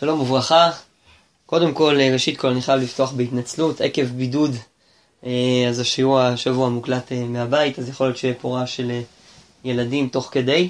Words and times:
שלום 0.00 0.20
וברכה. 0.20 0.70
קודם 1.46 1.72
כל, 1.72 2.00
אה, 2.00 2.12
ראשית 2.12 2.36
כל, 2.36 2.48
אני 2.48 2.62
חייב 2.62 2.80
לפתוח 2.80 3.12
בהתנצלות 3.12 3.80
עקב 3.80 4.02
בידוד. 4.02 4.56
אה, 5.26 5.66
אז 5.68 5.80
השיעור 5.80 6.20
השבוע 6.20 6.68
מוקלט 6.68 7.12
אה, 7.12 7.24
מהבית, 7.24 7.78
אז 7.78 7.88
יכול 7.88 8.06
להיות 8.06 8.16
שיהיה 8.16 8.34
פה 8.34 8.58
רעש 8.58 8.76
של 8.76 9.00
ילדים 9.64 10.08
תוך 10.08 10.28
כדי, 10.32 10.68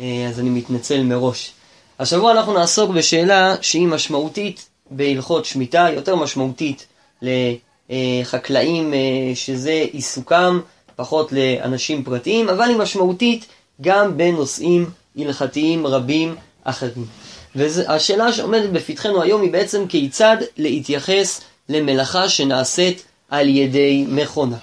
אז 0.00 0.40
אני 0.40 0.50
מתנצל 0.50 1.02
מראש. 1.02 1.52
השבוע 1.98 2.32
אנחנו 2.32 2.52
נעסוק 2.52 2.90
בשאלה 2.90 3.54
שהיא 3.60 3.86
משמעותית 3.86 4.68
בהלכות 4.90 5.44
שמיטה, 5.44 5.88
יותר 5.94 6.16
משמעותית 6.16 6.86
לחקלאים 7.22 8.94
שזה 9.34 9.84
עיסוקם, 9.92 10.60
פחות 10.96 11.32
לאנשים 11.32 12.04
פרטיים, 12.04 12.48
אבל 12.48 12.68
היא 12.68 12.76
משמעותית 12.76 13.46
גם 13.80 14.16
בנושאים 14.16 14.90
הלכתיים 15.16 15.86
רבים 15.86 16.34
אחרים. 16.64 17.27
והשאלה 17.54 18.32
שעומדת 18.32 18.70
בפתחנו 18.70 19.22
היום 19.22 19.42
היא 19.42 19.52
בעצם 19.52 19.86
כיצד 19.86 20.36
להתייחס 20.56 21.40
למלאכה 21.68 22.28
שנעשית 22.28 23.02
על 23.30 23.48
ידי 23.48 24.04
מכונה. 24.08 24.56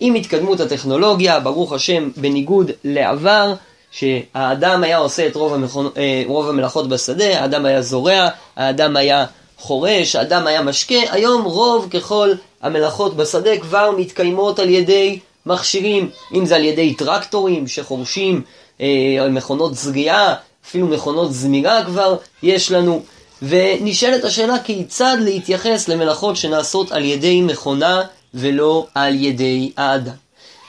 עם 0.00 0.14
התקדמות 0.14 0.60
הטכנולוגיה, 0.60 1.40
ברוך 1.40 1.72
השם, 1.72 2.10
בניגוד 2.16 2.70
לעבר, 2.84 3.54
שהאדם 3.90 4.82
היה 4.82 4.98
עושה 4.98 5.26
את 5.26 5.36
רוב, 5.36 5.54
המכונ... 5.54 5.88
אה, 5.96 6.22
רוב 6.26 6.48
המלאכות 6.48 6.88
בשדה, 6.88 7.40
האדם 7.40 7.66
היה 7.66 7.82
זורע, 7.82 8.28
האדם 8.56 8.96
היה 8.96 9.26
חורש, 9.58 10.16
האדם 10.16 10.46
היה 10.46 10.62
משקה, 10.62 11.00
היום 11.10 11.44
רוב 11.44 11.88
ככל 11.90 12.32
המלאכות 12.62 13.16
בשדה 13.16 13.58
כבר 13.58 13.90
מתקיימות 13.98 14.58
על 14.58 14.68
ידי 14.68 15.18
מכשירים, 15.46 16.10
אם 16.34 16.46
זה 16.46 16.56
על 16.56 16.64
ידי 16.64 16.94
טרקטורים 16.94 17.68
שחורשים, 17.68 18.42
אה, 18.80 19.28
מכונות 19.30 19.74
זריעה, 19.74 20.34
אפילו 20.70 20.86
מכונות 20.86 21.32
זמירה 21.32 21.84
כבר 21.84 22.16
יש 22.42 22.70
לנו, 22.70 23.02
ונשאלת 23.42 24.24
השאלה 24.24 24.58
כיצד 24.58 25.16
להתייחס 25.20 25.88
למלאכות 25.88 26.36
שנעשות 26.36 26.92
על 26.92 27.04
ידי 27.04 27.40
מכונה 27.40 28.02
ולא 28.34 28.86
על 28.94 29.14
ידי 29.14 29.72
האדם. 29.76 30.14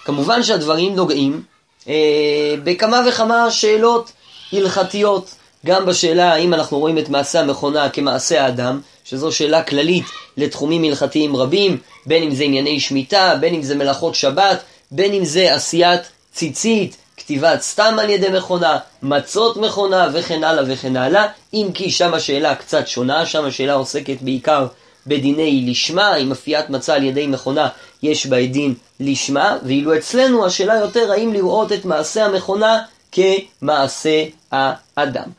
כמובן 0.05 0.43
שהדברים 0.43 0.95
נוגעים 0.95 1.43
אה, 1.87 2.55
בכמה 2.63 3.01
וכמה 3.09 3.51
שאלות 3.51 4.11
הלכתיות, 4.53 5.31
גם 5.65 5.85
בשאלה 5.85 6.33
האם 6.33 6.53
אנחנו 6.53 6.79
רואים 6.79 6.97
את 6.97 7.09
מעשה 7.09 7.39
המכונה 7.39 7.89
כמעשה 7.89 8.43
האדם, 8.45 8.81
שזו 9.03 9.31
שאלה 9.31 9.63
כללית 9.63 10.05
לתחומים 10.37 10.83
הלכתיים 10.83 11.35
רבים, 11.35 11.77
בין 12.05 12.23
אם 12.23 12.35
זה 12.35 12.43
ענייני 12.43 12.79
שמיטה, 12.79 13.35
בין 13.39 13.53
אם 13.53 13.61
זה 13.61 13.75
מלאכות 13.75 14.15
שבת, 14.15 14.63
בין 14.91 15.13
אם 15.13 15.25
זה 15.25 15.53
עשיית 15.53 16.01
ציצית, 16.33 16.97
כתיבת 17.31 17.61
סתם 17.61 17.95
על 17.99 18.09
ידי 18.09 18.29
מכונה, 18.29 18.77
מצות 19.01 19.57
מכונה 19.57 20.07
וכן 20.13 20.43
הלאה 20.43 20.63
וכן 20.67 20.95
הלאה, 20.95 21.27
אם 21.53 21.67
כי 21.73 21.91
שם 21.91 22.13
השאלה 22.13 22.55
קצת 22.55 22.87
שונה, 22.87 23.25
שם 23.25 23.45
השאלה 23.45 23.73
עוסקת 23.73 24.21
בעיקר 24.21 24.67
בדיני 25.07 25.65
לשמה, 25.69 26.15
אם 26.15 26.31
אפיית 26.31 26.69
מצה 26.69 26.95
על 26.95 27.03
ידי 27.03 27.27
מכונה 27.27 27.67
יש 28.03 28.25
בה 28.25 28.45
דין 28.45 28.73
לשמה, 28.99 29.57
ואילו 29.63 29.97
אצלנו 29.97 30.45
השאלה 30.45 30.75
יותר 30.75 31.11
האם 31.11 31.33
לראות 31.33 31.71
את 31.71 31.85
מעשה 31.85 32.25
המכונה 32.25 32.79
כמעשה 33.11 34.23
האדם. 34.51 35.29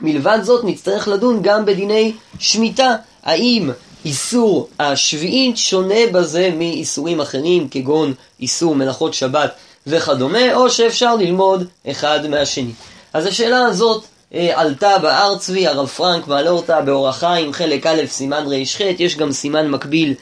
מלבד 0.00 0.38
זאת 0.42 0.64
נצטרך 0.64 1.08
לדון 1.08 1.42
גם 1.42 1.64
בדיני 1.64 2.12
שמיטה, 2.38 2.96
האם 3.22 3.70
איסור 4.04 4.68
השביעית 4.78 5.56
שונה 5.56 6.00
בזה 6.12 6.50
מאיסורים 6.58 7.20
אחרים 7.20 7.68
כגון 7.68 8.14
איסור 8.40 8.74
מלאכות 8.74 9.14
שבת 9.14 9.54
וכדומה, 9.86 10.54
או 10.54 10.70
שאפשר 10.70 11.16
ללמוד 11.16 11.64
אחד 11.90 12.26
מהשני. 12.26 12.72
אז 13.12 13.26
השאלה 13.26 13.66
הזאת 13.66 14.04
אה, 14.34 14.60
עלתה 14.60 14.98
בהר 14.98 15.38
צבי, 15.38 15.66
הרב 15.66 15.86
פרנק 15.86 16.26
מעלה 16.26 16.50
אותה 16.50 16.80
באורח 16.80 17.18
חיים, 17.18 17.52
חלק 17.52 17.86
א', 17.86 18.00
סימן 18.06 18.44
ר"ח, 18.46 18.80
יש 18.80 19.16
גם 19.16 19.32
סימן 19.32 19.68
מקביל 19.68 20.14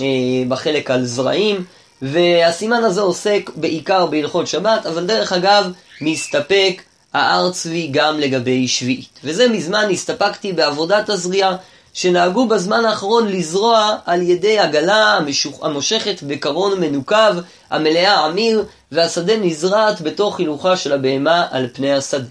אה, 0.00 0.06
בחלק 0.48 0.90
על 0.90 1.04
זרעים, 1.04 1.64
והסימן 2.02 2.84
הזה 2.84 3.00
עוסק 3.00 3.50
בעיקר 3.56 4.06
בהלכות 4.06 4.46
שבת, 4.46 4.86
אבל 4.86 5.06
דרך 5.06 5.32
אגב, 5.32 5.72
מסתפק 6.00 6.82
ההר 7.14 7.50
צבי 7.50 7.88
גם 7.90 8.20
לגבי 8.20 8.68
שביעית. 8.68 9.20
וזה 9.24 9.48
מזמן 9.48 9.88
הסתפקתי 9.90 10.52
בעבודת 10.52 11.08
הזריעה. 11.08 11.56
שנהגו 11.94 12.46
בזמן 12.48 12.84
האחרון 12.84 13.28
לזרוע 13.28 13.96
על 14.06 14.22
ידי 14.22 14.58
עגלה 14.58 15.18
המושכת 15.62 16.22
בקרון 16.22 16.80
מנוקב, 16.80 17.34
המלאה 17.72 18.24
עמיר, 18.24 18.64
והשדה 18.92 19.36
נזרעת 19.36 20.00
בתוך 20.00 20.38
הילוכה 20.38 20.76
של 20.76 20.92
הבהמה 20.92 21.46
על 21.50 21.68
פני 21.72 21.92
השדה. 21.92 22.28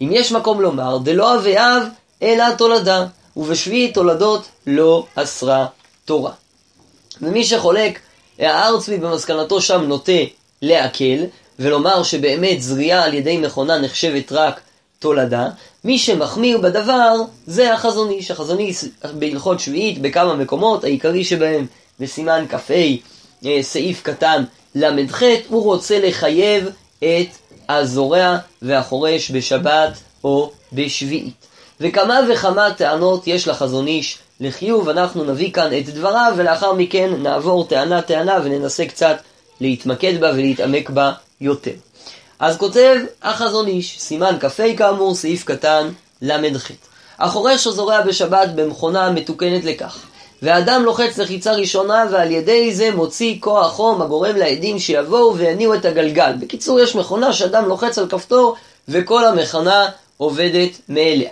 אם 0.00 0.08
יש 0.12 0.32
מקום 0.32 0.60
לומר, 0.60 0.98
דלא 0.98 1.34
אבי 1.34 1.58
אב, 1.58 1.82
אלא 2.22 2.44
תולדה, 2.58 3.06
ובשביעי 3.36 3.92
תולדות 3.92 4.48
לא 4.66 5.06
אסרה 5.14 5.66
תורה. 6.04 6.32
ומי 7.22 7.44
שחולק, 7.44 7.98
ההר 8.38 8.80
צבי 8.80 8.98
במסקנתו 8.98 9.60
שם 9.60 9.80
נוטה 9.82 10.22
להקל, 10.62 11.24
ולומר 11.58 12.02
שבאמת 12.02 12.62
זריעה 12.62 13.04
על 13.04 13.14
ידי 13.14 13.36
מכונה 13.36 13.78
נחשבת 13.78 14.32
רק 14.32 14.60
תולדה. 14.98 15.48
מי 15.84 15.98
שמחמיר 15.98 16.58
בדבר 16.58 17.14
זה 17.46 17.74
החזון 17.74 18.10
איש. 18.10 18.30
החזון 18.30 18.58
איש 18.58 18.84
בהלכות 19.14 19.60
שביעית 19.60 20.02
בכמה 20.02 20.34
מקומות, 20.34 20.84
העיקרי 20.84 21.24
שבהם 21.24 21.66
בסימן 22.00 22.44
כ"ה, 22.48 22.74
אה, 23.46 23.62
סעיף 23.62 24.02
קטן 24.02 24.44
ל"ח, 24.74 25.22
הוא 25.48 25.62
רוצה 25.62 25.98
לחייב 25.98 26.68
את 26.98 27.28
הזורע 27.68 28.36
והחורש 28.62 29.30
בשבת 29.30 29.92
או 30.24 30.52
בשביעית. 30.72 31.46
וכמה 31.80 32.20
וכמה 32.32 32.74
טענות 32.76 33.26
יש 33.26 33.48
לחזון 33.48 33.86
איש 33.86 34.18
לחיוב, 34.40 34.88
אנחנו 34.88 35.24
נביא 35.24 35.52
כאן 35.52 35.78
את 35.78 35.88
דבריו, 35.88 36.32
ולאחר 36.36 36.72
מכן 36.72 37.10
נעבור 37.18 37.64
טענה-טענה 37.64 38.38
וננסה 38.44 38.86
קצת 38.86 39.16
להתמקד 39.60 40.20
בה 40.20 40.30
ולהתעמק 40.30 40.90
בה 40.90 41.12
יותר. 41.40 41.74
אז 42.38 42.56
כותב 42.56 42.96
החזון 43.22 43.66
איש, 43.66 44.00
סימן 44.00 44.36
כ"ה 44.40 44.76
כאמור, 44.76 45.14
סעיף 45.14 45.44
קטן 45.44 45.88
ל"ח. 46.22 46.70
החורש 47.18 47.66
הזורע 47.66 48.00
בשבת 48.00 48.48
במכונה 48.54 49.10
מתוקנת 49.10 49.64
לכך, 49.64 49.98
והאדם 50.42 50.82
לוחץ 50.84 51.18
לחיצה 51.18 51.52
ראשונה 51.52 52.04
ועל 52.10 52.30
ידי 52.30 52.74
זה 52.74 52.90
מוציא 52.94 53.36
כוח 53.40 53.72
חום 53.72 54.02
הגורם 54.02 54.36
לעדים 54.36 54.78
שיבואו 54.78 55.36
ויניעו 55.36 55.74
את 55.74 55.84
הגלגל. 55.84 56.32
בקיצור, 56.40 56.80
יש 56.80 56.94
מכונה 56.94 57.32
שאדם 57.32 57.68
לוחץ 57.68 57.98
על 57.98 58.08
כפתור 58.08 58.56
וכל 58.88 59.24
המכונה 59.24 59.88
עובדת 60.16 60.70
מאליה. 60.88 61.30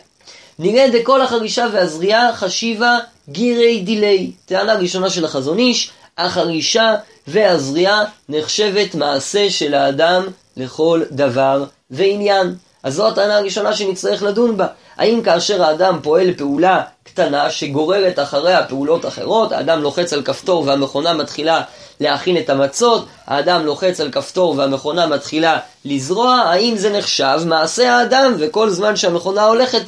נראה 0.59 0.87
דכל 0.93 1.23
החרישה 1.23 1.67
והזריעה 1.73 2.33
חשיבה 2.35 2.99
גירי 3.29 3.81
דילי. 3.81 4.33
טענה 4.47 4.75
ראשונה 4.75 5.11
של 5.11 5.25
החזון 5.25 5.59
איש, 5.59 5.91
החרישה 6.19 6.95
והזריעה 7.27 8.05
נחשבת 8.29 8.95
מעשה 8.95 9.51
של 9.51 9.75
האדם 9.75 10.27
לכל 10.57 11.03
דבר 11.11 11.65
ועניין. 11.91 12.55
אז 12.83 12.95
זו 12.95 13.09
הטענה 13.09 13.39
הראשונה 13.39 13.73
שנצטרך 13.73 14.23
לדון 14.23 14.57
בה. 14.57 14.67
האם 14.97 15.23
כאשר 15.23 15.63
האדם 15.63 15.99
פועל 16.03 16.35
פעולה 16.35 16.83
קטנה 17.03 17.51
שגוררת 17.51 18.19
אחריה 18.19 18.65
פעולות 18.65 19.07
אחרות, 19.07 19.53
האדם 19.53 19.83
לוחץ 19.83 20.13
על 20.13 20.23
כפתור 20.23 20.65
והמכונה 20.67 21.15
מתחילה 21.15 21.63
להכין 22.01 22.37
את 22.39 22.51
המצות, 22.51 23.07
האדם 23.27 23.67
לוחץ 23.67 24.01
על 24.01 24.11
כפתור 24.11 24.55
והמכונה 24.59 25.07
מתחילה 25.07 25.59
לזרוע, 25.85 26.35
האם 26.35 26.77
זה 26.77 26.91
נחשב 26.99 27.41
מעשה 27.47 27.93
האדם, 27.93 28.35
וכל 28.39 28.71
זמן 28.71 28.97
שהמכונה 28.97 29.45
הולכת 29.45 29.83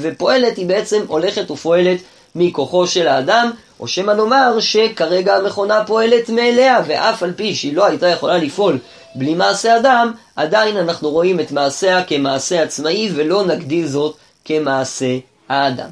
ופועלת, 0.00 0.56
היא 0.56 0.66
בעצם 0.66 1.04
הולכת 1.08 1.50
ופועלת 1.50 1.98
מכוחו 2.34 2.86
של 2.86 3.08
האדם, 3.08 3.50
או 3.80 3.88
שמא 3.88 4.12
נאמר 4.12 4.60
שכרגע 4.60 5.36
המכונה 5.36 5.84
פועלת 5.84 6.28
מאליה, 6.28 6.80
ואף 6.86 7.22
על 7.22 7.32
פי 7.32 7.54
שהיא 7.54 7.76
לא 7.76 7.86
הייתה 7.86 8.08
יכולה 8.08 8.38
לפעול 8.38 8.78
בלי 9.14 9.34
מעשה 9.34 9.76
אדם, 9.76 10.12
עדיין 10.36 10.76
אנחנו 10.76 11.10
רואים 11.10 11.40
את 11.40 11.52
מעשיה 11.52 12.04
כמעשה 12.04 12.62
עצמאי 12.62 13.10
ולא 13.14 13.46
נגדיר 13.46 13.88
זאת 13.88 14.16
כמעשה 14.44 15.18
האדם. 15.48 15.88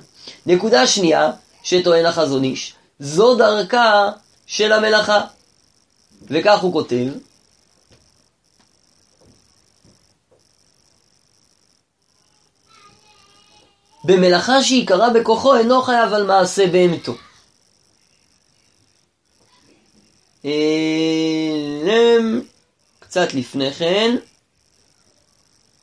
נקודה 0.47 0.87
שנייה 0.87 1.31
שטוען 1.63 2.07
החזון 2.07 2.45
איש, 2.45 2.75
זו 3.01 3.35
דרכה 3.35 4.11
של 4.47 4.73
המלאכה. 4.73 5.21
וכך 6.31 6.61
הוא 6.61 6.73
כותב, 6.73 7.07
במלאכה 14.05 14.63
שעיקרה 14.63 15.11
בכוחו 15.11 15.57
אינו 15.57 15.83
חייב 15.83 16.13
על 16.13 16.27
מעשה 16.27 16.67
בהמתו. 16.67 17.15
קצת 23.01 23.35
לפני 23.35 23.73
כן, 23.73 24.17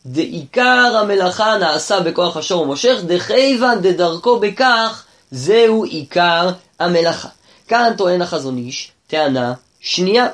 דעיקר 0.05 0.97
המלאכה 1.01 1.57
נעשה 1.57 1.99
בכוח 1.99 2.37
השור 2.37 2.61
ומושך, 2.61 2.97
דכיוון 3.05 3.81
דדרכו 3.81 4.39
בכך, 4.39 5.05
זהו 5.31 5.83
עיקר 5.83 6.49
המלאכה. 6.79 7.27
כאן 7.67 7.93
טוען 7.97 8.21
החזון 8.21 8.57
איש, 8.57 8.91
טענה 9.07 9.53
שנייה, 9.79 10.27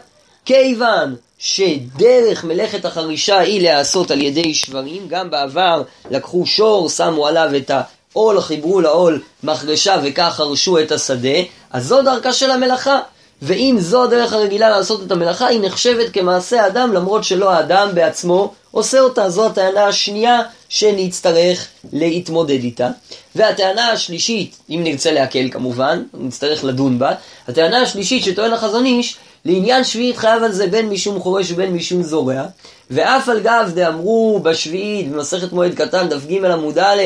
כיוון 0.46 1.16
שדרך 1.44 2.44
מלאכת 2.44 2.86
החרישה 2.86 3.40
היא 3.40 3.62
להיעשות 3.62 4.12
על 4.12 4.22
ידי 4.22 4.54
שברים, 4.54 5.08
גם 5.08 5.30
בעבר 5.30 5.84
לקחו 6.12 6.46
שור, 6.46 6.90
שמו 6.90 7.28
עליו 7.28 7.50
את 7.58 7.72
עול 8.14 8.42
חיברו 8.42 8.82
לעול 8.82 9.22
מחרשה 9.44 9.96
וכך 10.04 10.34
חרשו 10.36 10.80
את 10.80 10.92
השדה, 10.92 11.40
אז 11.72 11.88
זו 11.88 12.02
דרכה 12.02 12.34
של 12.34 12.52
המלאכה. 12.52 13.00
ואם 13.42 13.76
זו 13.80 14.04
הדרך 14.04 14.34
הרגילה 14.34 14.70
לעשות 14.70 15.04
את 15.04 15.12
המלאכה, 15.12 15.48
היא 15.48 15.62
נחשבת 15.62 16.14
כמעשה 16.14 16.68
אדם 16.68 16.94
למרות 16.94 17.24
שלא 17.24 17.52
האדם 17.52 17.90
בעצמו 17.94 18.54
עושה 18.72 19.00
אותה. 19.00 19.30
זו 19.30 19.46
הטענה 19.46 19.86
השנייה 19.86 20.42
שנצטרך 20.70 21.68
להתמודד 21.94 22.64
איתה. 22.64 22.90
והטענה 23.36 23.92
השלישית, 23.92 24.58
אם 24.70 24.82
נרצה 24.84 25.12
להקל 25.12 25.50
כמובן, 25.52 26.04
נצטרך 26.14 26.64
לדון 26.64 27.00
בה, 27.00 27.12
הטענה 27.48 27.82
השלישית 27.82 28.24
שטוען 28.24 28.54
החזון 28.54 28.86
איש, 28.86 29.18
לעניין 29.46 29.84
שביעית 29.84 30.18
חייב 30.18 30.44
על 30.44 30.52
זה 30.52 30.68
בין 30.68 30.90
משום 30.90 31.20
חורש 31.20 31.52
ובין 31.52 31.74
משום 31.74 32.04
זורע, 32.04 32.44
ואף 32.92 33.30
על 33.30 33.40
גב 33.40 33.72
דאמרו 33.76 34.40
בשביעית, 34.44 35.12
במסכת 35.12 35.52
מועד 35.54 35.74
קטן, 35.74 36.10
דף 36.10 36.26
ג' 36.26 36.46
עמוד 36.46 36.80
א', 36.80 37.02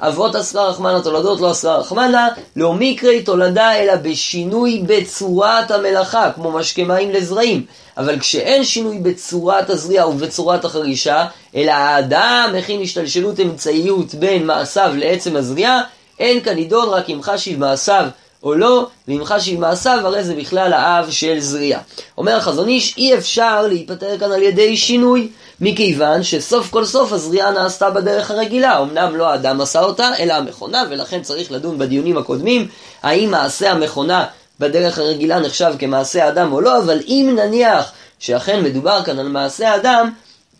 אבות 0.00 0.36
אסרה 0.36 0.68
רחמנה 0.68 1.00
תולדות 1.02 1.40
לא 1.40 1.50
אסרה 1.50 1.78
רחמנה, 1.78 2.28
לא 2.56 2.74
מקרי 2.78 3.22
תולדה 3.22 3.72
אלא 3.72 3.96
בשינוי 3.96 4.82
בצורת 4.86 5.70
המלאכה, 5.70 6.30
כמו 6.34 6.50
משקה 6.50 6.84
מים 6.84 7.10
לזרעים. 7.10 7.64
אבל 7.96 8.18
כשאין 8.18 8.64
שינוי 8.64 8.98
בצורת 8.98 9.70
הזריעה 9.70 10.08
ובצורת 10.08 10.64
החרישה, 10.64 11.26
אלא 11.56 11.70
האדם 11.70 12.50
מכין 12.58 12.80
השתלשלות 12.82 13.40
אמצעיות 13.40 14.14
בין 14.14 14.46
מעשיו 14.46 14.92
לעצם 14.96 15.36
הזריעה, 15.36 15.82
אין 16.18 16.40
כאן 16.40 16.54
נידון 16.54 16.88
רק 16.88 17.10
אם 17.10 17.22
חשיב 17.22 17.58
מעשיו 17.58 18.06
או 18.42 18.54
לא, 18.54 18.86
ואם 19.08 19.24
חשיב 19.24 19.60
מעשיו, 19.60 19.98
הרי 20.04 20.24
זה 20.24 20.34
בכלל 20.34 20.72
האב 20.72 21.10
של 21.10 21.40
זריעה. 21.40 21.80
אומר 22.18 22.36
החזון 22.36 22.68
איש, 22.68 22.94
אי 22.96 23.14
אפשר 23.14 23.66
להיפטר 23.66 24.18
כאן 24.18 24.32
על 24.32 24.42
ידי 24.42 24.76
שינוי, 24.76 25.28
מכיוון 25.60 26.22
שסוף 26.22 26.70
כל 26.70 26.84
סוף 26.84 27.12
הזריעה 27.12 27.50
נעשתה 27.50 27.90
בדרך 27.90 28.30
הרגילה. 28.30 28.78
אמנם 28.78 29.16
לא 29.16 29.30
האדם 29.30 29.60
עשה 29.60 29.80
אותה, 29.80 30.10
אלא 30.18 30.32
המכונה, 30.32 30.84
ולכן 30.90 31.22
צריך 31.22 31.52
לדון 31.52 31.78
בדיונים 31.78 32.18
הקודמים, 32.18 32.68
האם 33.02 33.30
מעשה 33.30 33.70
המכונה 33.70 34.24
בדרך 34.60 34.98
הרגילה 34.98 35.38
נחשב 35.38 35.72
כמעשה 35.78 36.24
האדם 36.24 36.52
או 36.52 36.60
לא, 36.60 36.78
אבל 36.78 37.00
אם 37.06 37.32
נניח 37.36 37.92
שאכן 38.18 38.62
מדובר 38.62 39.02
כאן 39.04 39.18
על 39.18 39.28
מעשה 39.28 39.70
האדם, 39.70 40.10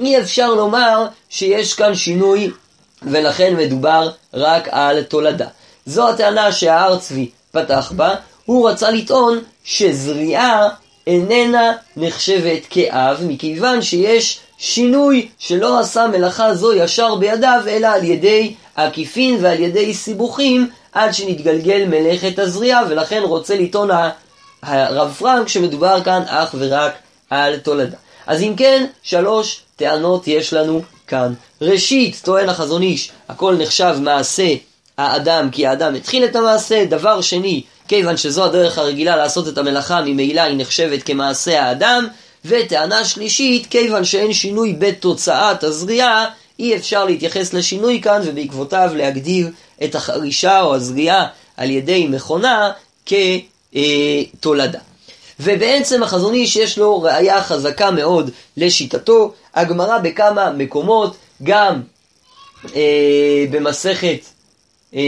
אי 0.00 0.20
אפשר 0.20 0.54
לומר 0.54 1.06
שיש 1.28 1.74
כאן 1.74 1.94
שינוי, 1.94 2.50
ולכן 3.02 3.56
מדובר 3.56 4.10
רק 4.34 4.68
על 4.70 5.02
תולדה. 5.02 5.46
זו 5.86 6.08
הטענה 6.08 6.52
שההר 6.52 6.98
צבי 6.98 7.30
פתח 7.52 7.92
בה, 7.96 8.14
הוא 8.44 8.70
רצה 8.70 8.90
לטעון 8.90 9.38
שזריעה 9.64 10.68
איננה 11.06 11.72
נחשבת 11.96 12.66
כאב, 12.70 13.20
מכיוון 13.26 13.82
שיש 13.82 14.40
שינוי 14.58 15.28
שלא 15.38 15.78
עשה 15.78 16.06
מלאכה 16.06 16.54
זו 16.54 16.72
ישר 16.72 17.14
בידיו, 17.14 17.60
אלא 17.68 17.86
על 17.86 18.04
ידי 18.04 18.54
עקיפין 18.76 19.38
ועל 19.40 19.60
ידי 19.60 19.94
סיבוכים, 19.94 20.70
עד 20.92 21.14
שנתגלגל 21.14 21.84
מלאכת 21.86 22.38
הזריעה, 22.38 22.82
ולכן 22.88 23.22
רוצה 23.24 23.56
לטעון 23.56 23.90
הרב 24.62 25.14
פרנק 25.18 25.48
שמדובר 25.48 26.04
כאן 26.04 26.22
אך 26.26 26.54
ורק 26.58 26.92
על 27.30 27.56
תולדה. 27.56 27.96
אז 28.26 28.42
אם 28.42 28.54
כן, 28.56 28.86
שלוש 29.02 29.60
טענות 29.76 30.28
יש 30.28 30.52
לנו 30.52 30.82
כאן. 31.06 31.32
ראשית, 31.60 32.20
טוען 32.24 32.48
החזון 32.48 32.82
איש, 32.82 33.10
הכל 33.28 33.56
נחשב 33.58 33.96
מעשה 34.00 34.54
האדם 35.00 35.50
כי 35.52 35.66
האדם 35.66 35.94
התחיל 35.94 36.24
את 36.24 36.36
המעשה, 36.36 36.84
דבר 36.84 37.20
שני, 37.20 37.62
כיוון 37.88 38.16
שזו 38.16 38.44
הדרך 38.44 38.78
הרגילה 38.78 39.16
לעשות 39.16 39.48
את 39.48 39.58
המלאכה, 39.58 40.00
ממילא 40.02 40.40
היא 40.40 40.56
נחשבת 40.56 41.02
כמעשה 41.02 41.62
האדם, 41.62 42.06
וטענה 42.44 43.04
שלישית, 43.04 43.66
כיוון 43.66 44.04
שאין 44.04 44.32
שינוי 44.32 44.76
בתוצאת 44.78 45.64
הזריעה, 45.64 46.26
אי 46.58 46.76
אפשר 46.76 47.04
להתייחס 47.04 47.52
לשינוי 47.54 48.00
כאן, 48.02 48.20
ובעקבותיו 48.24 48.90
להגדיר 48.94 49.48
את 49.84 49.94
החרישה 49.94 50.60
או 50.60 50.74
הזריעה 50.74 51.26
על 51.56 51.70
ידי 51.70 52.06
מכונה 52.06 52.70
כתולדה. 53.06 54.78
ובעצם 55.40 56.02
החזון 56.02 56.34
איש 56.34 56.56
יש 56.56 56.78
לו 56.78 57.02
ראייה 57.02 57.42
חזקה 57.42 57.90
מאוד 57.90 58.30
לשיטתו, 58.56 59.32
הגמרא 59.54 59.98
בכמה 59.98 60.50
מקומות, 60.50 61.16
גם 61.42 61.80
אה, 62.74 63.44
במסכת 63.50 64.20
אה, 64.94 65.00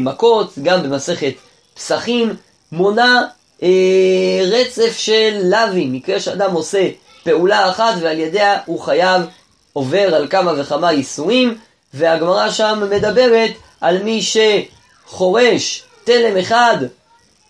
מכות, 0.00 0.52
גם 0.62 0.82
במסכת 0.82 1.32
פסחים, 1.74 2.34
מונה 2.72 3.22
אה, 3.62 4.40
רצף 4.52 4.96
של 4.98 5.40
לאווים, 5.42 5.92
מקרה 5.92 6.20
שאדם 6.20 6.52
עושה 6.52 6.88
פעולה 7.24 7.70
אחת 7.70 7.94
ועל 8.00 8.18
ידיה 8.18 8.58
הוא 8.66 8.80
חייב 8.80 9.22
עובר 9.72 10.14
על 10.14 10.28
כמה 10.28 10.52
וכמה 10.56 10.92
ייסורים, 10.92 11.56
והגמרא 11.94 12.50
שם 12.50 12.82
מדברת 12.90 13.50
על 13.80 14.02
מי 14.02 14.20
שחורש 14.22 15.82
תלם 16.04 16.36
אחד 16.36 16.76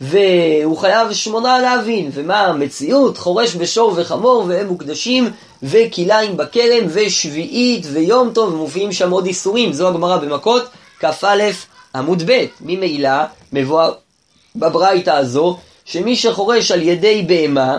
והוא 0.00 0.78
חייב 0.78 1.12
שמונה 1.12 1.58
להבין, 1.58 2.10
ומה 2.14 2.40
המציאות? 2.40 3.18
חורש 3.18 3.56
בשור 3.56 3.92
וחמור 3.96 4.44
והם 4.48 4.66
מוקדשים, 4.66 5.30
וכליים 5.62 6.36
בכרם, 6.36 6.86
ושביעית 6.88 7.86
ויום 7.92 8.30
טוב, 8.34 8.54
ומופיעים 8.54 8.92
שם 8.92 9.10
עוד 9.10 9.26
איסורים, 9.26 9.72
זו 9.72 9.88
הגמרא 9.88 10.16
במכות, 10.16 10.68
כ"א 11.12 11.50
עמוד 11.94 12.22
ב', 12.26 12.44
ממילא 12.60 13.10
מבואר 13.52 13.92
בברייתא 14.56 15.10
הזו, 15.10 15.58
שמי 15.84 16.16
שחורש 16.16 16.70
על 16.70 16.82
ידי 16.82 17.22
בהמה, 17.22 17.78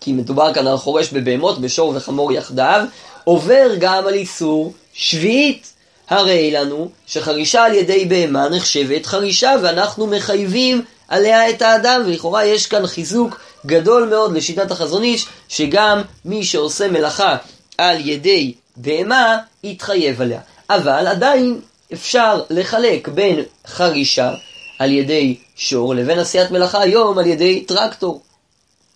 כי 0.00 0.12
מדובר 0.12 0.54
כאן 0.54 0.66
על 0.66 0.76
חורש 0.76 1.12
בבהמות, 1.12 1.60
בשור 1.60 1.92
וחמור 1.96 2.32
יחדיו, 2.32 2.84
עובר 3.24 3.70
גם 3.78 4.06
על 4.06 4.14
איסור 4.14 4.72
שביעית. 4.92 5.72
הרי 6.08 6.50
לנו 6.50 6.90
שחרישה 7.06 7.64
על 7.64 7.74
ידי 7.74 8.04
בהמה 8.04 8.48
נחשבת 8.48 9.06
חרישה 9.06 9.54
ואנחנו 9.62 10.06
מחייבים 10.06 10.82
עליה 11.08 11.50
את 11.50 11.62
האדם, 11.62 12.02
ולכאורה 12.06 12.44
יש 12.44 12.66
כאן 12.66 12.86
חיזוק 12.86 13.40
גדול 13.66 14.08
מאוד 14.08 14.36
לשיטת 14.36 14.70
החזון 14.70 15.02
איש, 15.02 15.26
שגם 15.48 16.02
מי 16.24 16.44
שעושה 16.44 16.88
מלאכה 16.88 17.36
על 17.78 18.08
ידי 18.08 18.54
בהמה, 18.76 19.36
יתחייב 19.64 20.20
עליה. 20.22 20.40
אבל 20.70 21.06
עדיין 21.06 21.60
אפשר 21.92 22.42
לחלק 22.50 23.08
בין 23.08 23.42
חרישה 23.66 24.34
על 24.78 24.92
ידי 24.92 25.36
שור 25.56 25.94
לבין 25.94 26.18
עשיית 26.18 26.50
מלאכה 26.50 26.80
היום 26.80 27.18
על 27.18 27.26
ידי 27.26 27.60
טרקטור. 27.60 28.22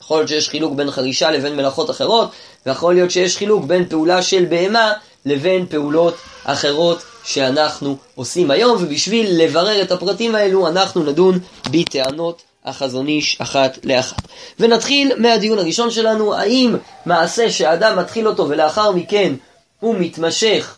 יכול 0.02 0.16
להיות 0.18 0.28
שיש 0.28 0.48
חילוק 0.48 0.72
בין 0.72 0.90
חרישה 0.90 1.30
לבין 1.30 1.56
מלאכות 1.56 1.90
אחרות, 1.90 2.30
ויכול 2.66 2.94
להיות 2.94 3.10
שיש 3.10 3.36
חילוק 3.36 3.64
בין 3.64 3.88
פעולה 3.88 4.22
של 4.22 4.44
בהמה 4.44 4.92
לבין 5.26 5.66
פעולות 5.66 6.16
אחרות 6.44 7.02
שאנחנו 7.24 7.96
עושים 8.14 8.50
היום, 8.50 8.76
ובשביל 8.80 9.42
לברר 9.44 9.82
את 9.82 9.92
הפרטים 9.92 10.34
האלו 10.34 10.68
אנחנו 10.68 11.02
נדון 11.02 11.38
בטענות 11.70 12.42
החזון 12.64 13.06
איש 13.06 13.36
אחת 13.40 13.78
לאחת. 13.84 14.22
ונתחיל 14.60 15.12
מהדיון 15.16 15.58
הראשון 15.58 15.90
שלנו, 15.90 16.34
האם 16.34 16.76
מעשה 17.06 17.50
שאדם 17.50 17.98
מתחיל 17.98 18.28
אותו 18.28 18.48
ולאחר 18.48 18.92
מכן 18.92 19.34
הוא 19.80 19.94
מתמשך 19.98 20.76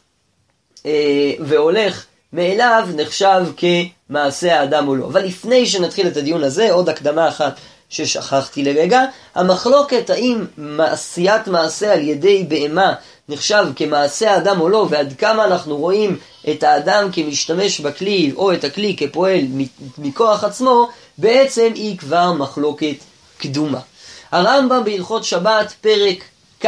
והולך 1.40 2.04
מאליו 2.32 2.88
נחשב 2.96 3.44
כמעשה 3.56 4.60
האדם 4.60 4.88
או 4.88 4.96
לא. 4.96 5.04
אבל 5.04 5.24
לפני 5.24 5.66
שנתחיל 5.66 6.06
את 6.06 6.16
הדיון 6.16 6.44
הזה, 6.44 6.72
עוד 6.72 6.88
הקדמה 6.88 7.28
אחת 7.28 7.56
ששכחתי 7.88 8.64
לרגע, 8.64 9.04
המחלוקת 9.34 10.10
האם 10.10 10.44
עשיית 10.78 11.46
מעשה 11.46 11.92
על 11.92 12.00
ידי 12.08 12.46
בהמה 12.48 12.94
נחשב 13.28 13.64
כמעשה 13.76 14.34
האדם 14.34 14.60
או 14.60 14.68
לא, 14.68 14.86
ועד 14.90 15.14
כמה 15.18 15.44
אנחנו 15.44 15.76
רואים 15.76 16.18
את 16.50 16.62
האדם 16.62 17.08
כמשתמש 17.12 17.80
בכלי, 17.80 18.32
או 18.36 18.52
את 18.52 18.64
הכלי 18.64 18.96
כפועל 18.98 19.40
מכוח 19.98 20.44
עצמו, 20.44 20.88
בעצם 21.18 21.68
היא 21.74 21.98
כבר 21.98 22.32
מחלוקת 22.32 22.96
קדומה. 23.38 23.80
הרמב"ם 24.32 24.84
בהלכות 24.84 25.24
שבת, 25.24 25.72
פרק 25.80 26.24
כ', 26.60 26.66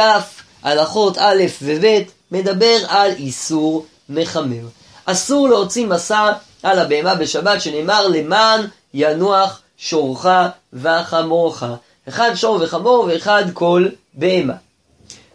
הלכות 0.63 1.17
א' 1.17 1.43
וב', 1.61 2.01
מדבר 2.31 2.77
על 2.87 3.11
איסור 3.11 3.85
מחמר. 4.09 4.65
אסור 5.05 5.49
להוציא 5.49 5.87
מסע 5.87 6.31
על 6.63 6.79
הבהמה 6.79 7.15
בשבת, 7.15 7.61
שנאמר 7.61 8.07
למען 8.07 8.61
ינוח 8.93 9.61
שורך 9.77 10.27
וחמורך. 10.73 11.63
אחד 12.09 12.31
שור 12.35 12.59
וחמור 12.61 13.09
ואחד 13.09 13.43
כל 13.53 13.87
בהמה. 14.13 14.53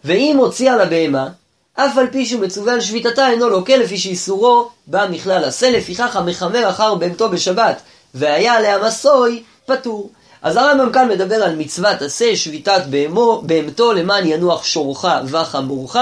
ואם 0.05 0.37
הוציא 0.39 0.73
על 0.73 0.81
הבהמה, 0.81 1.29
אף 1.75 1.99
על 1.99 2.07
פי 2.13 2.27
שהוא 2.27 2.43
מצווה 2.43 2.73
על 2.73 2.81
שביתתה 2.81 3.31
אינו 3.31 3.49
לוקה 3.49 3.77
לפי 3.77 3.99
שאיסורו 3.99 4.69
בא 4.87 5.07
מכלל 5.11 5.45
עשה, 5.45 5.71
לפיכך 5.71 6.17
המחמר 6.17 6.71
אחר 6.71 6.95
בהמתו 6.95 7.29
בשבת 7.29 7.83
והיה 8.15 8.55
עליה 8.55 8.79
מסוי, 8.87 9.43
פטור. 9.67 10.11
אז 10.43 10.57
הרמב"ם 10.57 10.93
כאן 10.93 11.09
מדבר 11.09 11.35
על 11.35 11.57
מצוות 11.57 12.03
עשה 12.03 12.37
שביתת 12.37 12.83
בהמו, 12.91 13.43
בהמתו 13.47 13.93
למען 13.93 14.27
ינוח 14.27 14.65
שורך 14.65 15.05
וחמורך, 15.27 15.97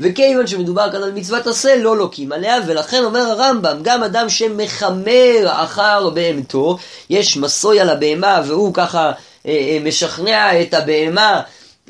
וכיוון 0.00 0.46
שמדובר 0.46 0.92
כאן 0.92 1.02
על 1.02 1.12
מצוות 1.12 1.46
עשה, 1.46 1.76
לא 1.76 1.96
לוקים 1.96 2.32
עליה, 2.32 2.56
ולכן 2.66 3.04
אומר 3.04 3.20
הרמב"ם, 3.20 3.78
גם 3.82 4.02
אדם 4.02 4.28
שמחמר 4.28 5.44
אחר 5.44 6.10
בהמתו, 6.10 6.78
יש 7.10 7.36
מסוי 7.36 7.80
על 7.80 7.90
הבהמה, 7.90 8.42
והוא 8.46 8.74
ככה 8.74 9.06
אה, 9.06 9.12
אה, 9.46 9.78
משכנע 9.84 10.62
את 10.62 10.74
הבהמה 10.74 11.40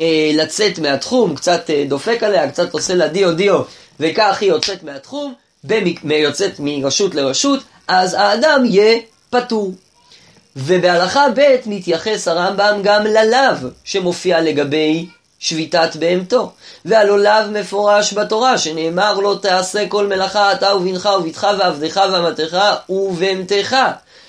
אה, 0.01 0.31
לצאת 0.35 0.79
מהתחום, 0.79 1.37
קצת 1.37 1.71
אה, 1.71 1.85
דופק 1.89 2.23
עליה, 2.23 2.51
קצת 2.51 2.73
עושה 2.73 2.95
לה 2.95 3.09
דיו 3.09 3.35
דיו, 3.35 3.63
וכך 4.01 4.39
היא 4.41 4.49
יוצאת 4.49 4.83
מהתחום, 4.83 5.35
במק... 5.65 6.01
יוצאת 6.05 6.53
מרשות 6.59 7.15
לרשות, 7.15 7.61
אז 7.89 8.15
האדם 8.15 8.65
יהיה 8.65 8.99
פטור. 9.31 9.73
ובהלכה 10.57 11.27
ב' 11.35 11.57
מתייחס 11.67 12.29
הרמב"ם 12.29 12.81
גם 12.83 13.05
ללאו 13.05 13.69
שמופיע 13.85 14.41
לגבי 14.41 15.07
שביתת 15.39 15.97
בהמתו. 15.99 16.53
והלא 16.85 17.19
לאו 17.19 17.51
מפורש 17.53 18.15
בתורה, 18.15 18.59
שנאמר 18.59 19.15
לא 19.15 19.39
תעשה 19.43 19.89
כל 19.89 20.07
מלאכה 20.07 20.53
אתה 20.53 20.75
ובנך 20.75 21.09
ובתך 21.21 21.47
ועבדך 21.59 22.01
ואמתך 22.13 22.59
ובהמתך, 22.89 23.77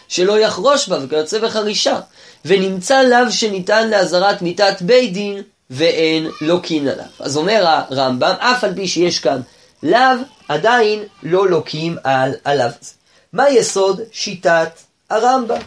שלא 0.08 0.40
יחרוש 0.40 0.90
בה 0.90 0.98
וכיוצא 1.02 1.40
בחרישה. 1.40 2.00
ונמצא 2.46 3.02
לאו 3.02 3.32
שניתן 3.32 3.90
לאזהרת 3.90 4.42
מיתת 4.42 4.82
בית 4.82 5.14
דין 5.14 5.42
ואין 5.70 6.28
לוקין 6.42 6.88
עליו. 6.88 7.06
אז 7.20 7.38
אומר 7.38 7.66
הרמב"ם, 7.68 8.34
אף 8.40 8.64
על 8.64 8.76
פי 8.76 8.88
שיש 8.88 9.20
כאן 9.20 9.42
לאו, 9.84 10.18
עדיין 10.48 11.04
לא 11.24 11.50
לוקים 11.50 11.98
על 12.04 12.62
הזה. 12.62 12.94
מה 13.34 13.50
יסוד 13.50 14.02
שיטת 14.12 14.70
הרמב"ם? 15.10 15.60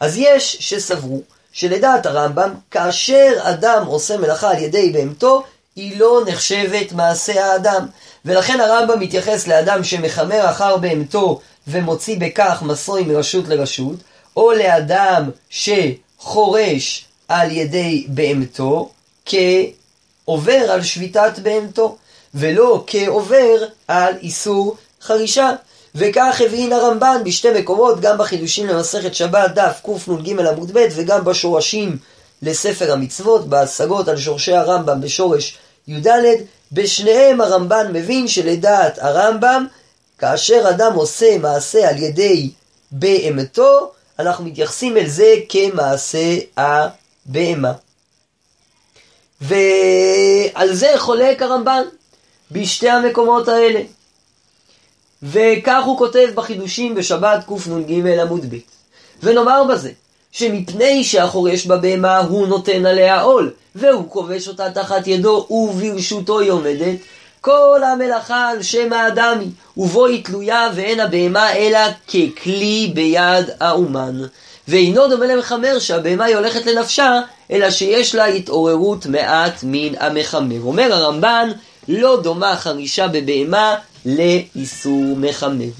אז 0.00 0.18
יש 0.18 0.56
שסברו 0.60 1.22
שלדעת 1.60 2.06
הרמב"ם, 2.06 2.54
כאשר 2.70 3.32
אדם 3.42 3.86
עושה 3.86 4.16
מלאכה 4.16 4.50
על 4.50 4.58
ידי 4.58 4.90
בהמתו, 4.90 5.42
היא 5.76 6.00
לא 6.00 6.22
נחשבת 6.26 6.92
מעשה 6.92 7.46
האדם. 7.46 7.86
ולכן 8.24 8.60
הרמב"ם 8.60 9.00
מתייחס 9.00 9.48
לאדם 9.48 9.84
שמחמר 9.84 10.50
אחר 10.50 10.76
בהמתו 10.76 11.40
ומוציא 11.68 12.16
בכך 12.20 12.62
מסוי 12.62 13.02
מרשות 13.02 13.48
לרשות, 13.48 13.96
או 14.36 14.52
לאדם 14.52 15.30
שחורש 15.50 17.04
על 17.28 17.50
ידי 17.50 18.06
בהמתו, 18.08 18.90
כעובר 19.26 20.70
על 20.70 20.82
שביתת 20.82 21.38
בהמתו, 21.42 21.96
ולא 22.34 22.84
כעובר 22.86 23.64
על 23.88 24.14
איסור 24.22 24.76
חרישה. 25.02 25.50
וכך 25.94 26.40
הבין 26.46 26.72
הרמב"ן 26.72 27.20
בשתי 27.24 27.48
מקומות, 27.60 28.00
גם 28.00 28.18
בחידושים 28.18 28.66
למסכת 28.66 29.14
שבת, 29.14 29.50
דף 29.54 29.80
קנ"ג 29.84 30.40
עמוד 30.46 30.70
ב', 30.72 30.86
וגם 30.94 31.24
בשורשים 31.24 31.96
לספר 32.42 32.92
המצוות, 32.92 33.48
בהשגות 33.48 34.08
על 34.08 34.16
שורשי 34.16 34.52
הרמב"ם 34.52 35.00
בשורש 35.00 35.58
י"ד, 35.88 36.08
בשניהם 36.72 37.40
הרמב"ן 37.40 37.92
מבין 37.92 38.28
שלדעת 38.28 38.98
הרמב"ם, 38.98 39.66
כאשר 40.18 40.64
אדם 40.70 40.94
עושה 40.94 41.38
מעשה 41.38 41.88
על 41.88 41.98
ידי 41.98 42.50
בהמתו, 42.90 43.92
אנחנו 44.18 44.44
מתייחסים 44.44 44.96
אל 44.96 45.06
זה 45.08 45.34
כמעשה 45.48 46.36
הבהמה. 46.56 47.72
ועל 49.40 50.74
זה 50.74 50.92
חולק 50.96 51.42
הרמב"ן 51.42 51.82
בשתי 52.50 52.90
המקומות 52.90 53.48
האלה. 53.48 53.80
וכך 55.22 55.82
הוא 55.84 55.98
כותב 55.98 56.28
בחידושים 56.34 56.94
בשבת 56.94 57.44
קנ"ג 57.46 58.20
עמוד 58.20 58.54
ב'. 58.54 58.56
ונאמר 59.22 59.64
בזה, 59.64 59.90
שמפני 60.32 61.04
שהחורש 61.04 61.66
בבהמה 61.66 62.18
הוא 62.18 62.46
נותן 62.46 62.86
עליה 62.86 63.20
עול, 63.20 63.50
והוא 63.74 64.10
כובש 64.10 64.48
אותה 64.48 64.70
תחת 64.70 65.06
ידו 65.06 65.46
וברשותו 65.50 66.40
היא 66.40 66.50
עומדת, 66.50 66.96
כל 67.40 67.80
המלאכה 67.92 68.48
על 68.48 68.62
שם 68.62 68.92
האדם 68.92 69.36
היא, 69.40 69.50
ובו 69.76 70.06
היא 70.06 70.24
תלויה 70.24 70.68
ואין 70.74 71.00
הבהמה 71.00 71.52
אלא 71.52 71.78
ככלי 72.08 72.92
ביד 72.94 73.50
האומן. 73.60 74.20
ואינו 74.68 75.08
דומה 75.08 75.26
למחמר 75.26 75.78
שהבהמה 75.78 76.24
היא 76.24 76.36
הולכת 76.36 76.66
לנפשה, 76.66 77.20
אלא 77.50 77.70
שיש 77.70 78.14
לה 78.14 78.24
התעוררות 78.24 79.06
מעט 79.06 79.60
מן 79.62 79.92
המחמר. 79.98 80.60
אומר 80.62 80.92
הרמב"ן, 80.92 81.50
לא 81.88 82.20
דומה 82.22 82.56
חרישה 82.56 83.08
בבהמה 83.08 83.74
לאיסור 84.06 85.16
מחמר. 85.16 85.70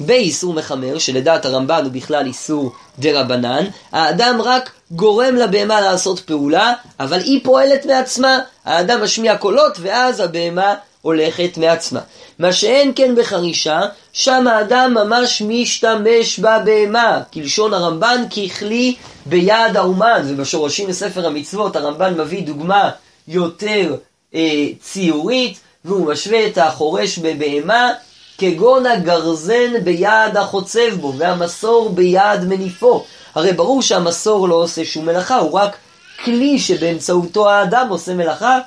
באיסור 0.00 0.54
מחמר, 0.54 0.98
שלדעת 0.98 1.46
הרמב"ן 1.46 1.84
הוא 1.84 1.92
בכלל 1.92 2.26
איסור 2.26 2.72
דה 2.98 3.20
רבנן, 3.20 3.64
האדם 3.92 4.40
רק 4.44 4.70
גורם 4.90 5.36
לבהמה 5.36 5.80
לעשות 5.80 6.20
פעולה, 6.20 6.72
אבל 7.00 7.20
היא 7.20 7.40
פועלת 7.44 7.86
מעצמה. 7.86 8.38
האדם 8.64 9.02
משמיע 9.02 9.36
קולות, 9.36 9.78
ואז 9.80 10.20
הבהמה 10.20 10.74
הולכת 11.02 11.56
מעצמה. 11.56 12.00
מה 12.38 12.52
שאין 12.52 12.92
כן 12.96 13.14
בחרישה, 13.14 13.80
שם 14.12 14.46
האדם 14.46 14.94
ממש 14.94 15.42
משתמש 15.46 16.38
בבהמה, 16.38 17.20
כלשון 17.32 17.74
הרמב"ן 17.74 18.24
ככלי 18.30 18.96
ביד 19.26 19.76
האומן, 19.76 20.22
ובשורשים 20.26 20.88
בספר 20.88 21.26
המצוות 21.26 21.76
הרמב"ן 21.76 22.20
מביא 22.20 22.42
דוגמה 22.42 22.90
יותר 23.28 23.96
אה, 24.34 24.66
ציורית, 24.80 25.58
והוא 25.84 26.12
משווה 26.12 26.46
את 26.46 26.58
החורש 26.58 27.18
בבהמה 27.18 27.92
כגון 28.38 28.86
הגרזן 28.86 29.84
ביד 29.84 30.36
החוצב 30.36 30.94
בו, 31.00 31.14
והמסור 31.18 31.90
ביד 31.90 32.44
מניפו. 32.48 33.04
הרי 33.34 33.52
ברור 33.52 33.82
שהמסור 33.82 34.48
לא 34.48 34.54
עושה 34.54 34.84
שום 34.84 35.06
מלאכה, 35.06 35.36
הוא 35.36 35.52
רק 35.52 35.76
כלי 36.24 36.58
שבאמצעותו 36.58 37.50
האדם 37.50 37.86
עושה 37.88 38.14
מלאכה, 38.14 38.58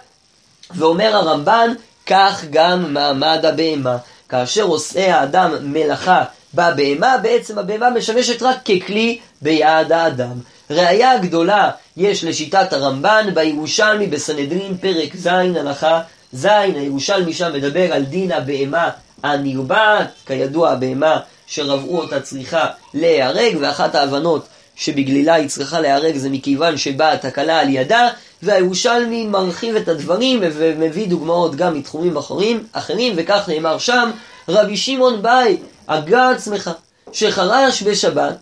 ואומר 0.76 1.16
הרמב"ן, 1.16 1.74
כך 2.06 2.46
גם 2.50 2.94
מעמד 2.94 3.46
הבהמה. 3.46 3.98
כאשר 4.30 4.64
עושה 4.64 5.16
האדם 5.16 5.52
מלאכה 5.62 6.24
בבהמה, 6.54 7.18
בעצם 7.18 7.60
הבהמה 7.60 7.90
משמשת 7.90 8.42
רק 8.44 8.58
ככלי 8.66 9.20
ביד 9.42 9.92
האדם. 9.92 10.34
ראיה 10.70 11.18
גדולה 11.18 11.70
יש 11.98 12.24
לשיטת 12.24 12.74
הרמב"ן 12.74 13.28
בירושלמי 13.34 14.08
בסנהדרין 14.08 14.78
פרק 14.78 15.16
ז' 15.16 15.28
הלכה 15.28 16.02
ז', 16.34 16.46
הירושלמי 16.46 17.34
שם 17.34 17.54
מדבר 17.54 17.94
על 17.94 18.04
דין 18.04 18.32
הבהמה 18.32 18.90
הנרבעת, 19.24 20.08
כידוע 20.26 20.70
הבהמה 20.72 21.20
שרבעו 21.48 21.98
אותה 21.98 22.22
צריכה 22.22 22.66
להיהרג, 22.94 23.58
ואחת 23.60 23.96
ההבנות 23.96 24.48
שבגלילה 24.76 25.34
היא 25.34 25.50
צריכה 25.50 25.80
להיהרג 25.80 26.18
זה 26.18 26.30
מכיוון 26.30 26.78
שבאה 26.78 27.18
תקלה 27.18 27.60
על 27.60 27.70
ידה, 27.70 28.10
והירושלמי 28.44 29.28
מרחיב 29.28 29.76
את 29.76 29.88
הדברים 29.88 30.40
ומביא 30.42 31.08
דוגמאות 31.08 31.56
גם 31.56 31.74
מתחומים 31.74 32.18
אחרים, 32.18 32.64
אחרים 32.72 33.14
וכך 33.18 33.44
נאמר 33.48 33.78
שם, 33.78 34.12
רבי 34.50 34.78
שמעון 34.78 35.22
ביי, 35.22 35.58
הגה 35.88 36.30
עצמך, 36.30 36.72
שחרש 37.14 37.84
בשבת, 37.84 38.38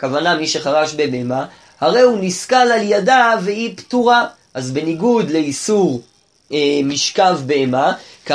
כוונה 0.00 0.34
מי 0.34 0.46
שחרש 0.46 0.94
בבהמה, 0.94 1.46
הרי 1.80 2.00
הוא 2.00 2.18
נסכל 2.20 2.56
על 2.56 2.82
ידה 2.82 3.34
והיא 3.42 3.76
פטורה. 3.76 4.26
אז 4.54 4.70
בניגוד 4.70 5.30
לאיסור 5.30 6.02
משכב 6.84 7.38
בהמה, 7.46 7.92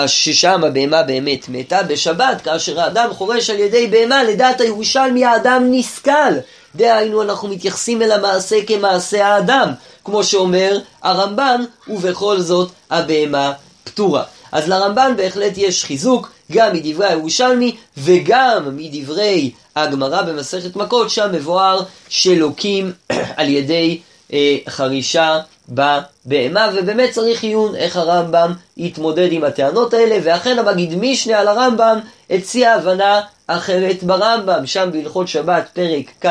ששם 0.08 0.64
הבהמה 0.64 1.04
באמת 1.04 1.46
מתה, 1.50 1.84
בשבת, 1.84 2.42
כאשר 2.42 2.80
האדם 2.80 3.14
חורש 3.14 3.50
על 3.50 3.60
ידי 3.60 3.88
בהמה, 3.88 4.24
לדעת 4.24 4.62
הירושלמי 4.62 5.26
האדם 5.26 5.68
נסכל. 5.72 6.34
דהיינו, 6.76 7.22
אנחנו 7.22 7.48
מתייחסים 7.48 8.02
אל 8.02 8.12
המעשה 8.12 8.56
כמעשה 8.68 9.28
האדם, 9.28 9.70
כמו 10.04 10.24
שאומר 10.24 10.78
הרמב"ן, 11.04 11.64
ובכל 11.88 12.40
זאת 12.40 12.72
הבהמה 12.90 13.54
פטורה. 13.84 14.24
אז 14.52 14.70
לרמב"ן 14.70 15.14
בהחלט 15.18 15.54
יש 15.58 15.86
חיזוק, 15.86 16.32
גם 16.52 16.74
מדברי 16.74 17.08
הירושלמי 17.08 17.76
וגם 17.98 18.78
מדברי 18.78 19.52
הגמרא 19.76 20.22
במסכת 20.22 20.76
מכות, 20.76 21.10
שם 21.10 21.30
מבואר 21.32 21.84
שלוקים 22.10 22.92
על 23.38 23.50
ידי 23.50 24.00
אה, 24.34 24.58
חרישה 24.70 25.40
בבהמה, 25.70 26.70
ובאמת 26.76 27.12
צריך 27.12 27.44
עיון 27.44 27.76
איך 27.76 27.98
הרמב"ם 27.98 28.54
יתמודד 28.78 29.28
עם 29.32 29.44
הטענות 29.44 29.94
האלה, 29.94 30.18
ואכן 30.24 30.60
המגיד 30.60 30.96
משנה 30.96 31.40
על 31.40 31.48
הרמב"ם 31.48 32.00
הציע 32.30 32.74
הבנה 32.74 33.22
אחרת 33.48 34.04
ברמב"ם, 34.04 34.66
שם 34.66 34.90
בהלכות 34.94 35.28
שבת 35.28 35.70
פרק 35.74 36.12
כ' 36.22 36.28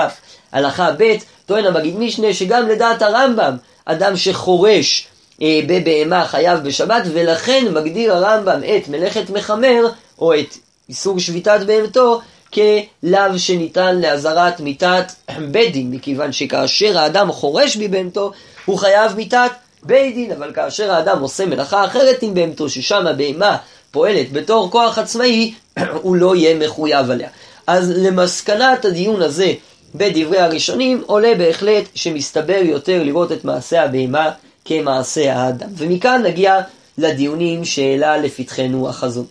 הלכה 0.52 0.90
ב', 0.98 1.14
טוען 1.46 1.66
המגיד 1.66 1.98
משנה 1.98 2.34
שגם 2.34 2.68
לדעת 2.68 3.02
הרמב"ם, 3.02 3.56
אדם 3.84 4.16
שחורש 4.16 5.08
אה, 5.42 5.60
בבהמה 5.66 6.26
חייב 6.26 6.64
בשבת, 6.64 7.02
ולכן 7.12 7.64
מגדיר 7.72 8.14
הרמב"ם 8.14 8.60
את 8.76 8.88
מלאכת 8.88 9.30
מחמר, 9.30 9.86
או 10.18 10.34
את 10.34 10.56
איסור 10.88 11.18
שביתת 11.18 11.60
בהמתו, 11.66 12.20
כלאו 12.52 13.38
שניתן 13.38 14.00
לאזהרת 14.00 14.60
מיתת 14.60 15.12
בית 15.50 15.72
דין, 15.72 15.90
מכיוון 15.90 16.32
שכאשר 16.32 16.98
האדם 16.98 17.32
חורש 17.32 17.76
בבהמתו, 17.76 18.32
הוא 18.64 18.78
חייב 18.78 19.16
מיתת 19.16 19.50
בית 19.82 20.14
דין, 20.14 20.32
אבל 20.32 20.52
כאשר 20.54 20.92
האדם 20.92 21.20
עושה 21.20 21.46
מלאכה 21.46 21.84
אחרת 21.84 22.22
עם 22.22 22.34
בהמתו, 22.34 22.68
ששם 22.68 23.06
הבהמה 23.06 23.56
פועלת 23.90 24.32
בתור 24.32 24.70
כוח 24.70 24.98
עצמאי, 24.98 25.54
הוא 26.02 26.16
לא 26.16 26.36
יהיה 26.36 26.58
מחויב 26.58 27.10
עליה. 27.10 27.28
אז 27.66 27.92
למסקנת 27.96 28.84
הדיון 28.84 29.22
הזה 29.22 29.52
בדברי 29.94 30.38
הראשונים, 30.38 31.02
עולה 31.06 31.34
בהחלט 31.38 31.84
שמסתבר 31.94 32.60
יותר 32.62 33.02
לראות 33.02 33.32
את 33.32 33.44
מעשה 33.44 33.82
הבהמה 33.82 34.30
כמעשה 34.64 35.36
האדם. 35.36 35.68
ומכאן 35.76 36.22
נגיע 36.24 36.60
לדיונים 36.98 37.64
שהעלה 37.64 38.16
לפתחנו 38.16 38.88
החזון. 38.88 39.26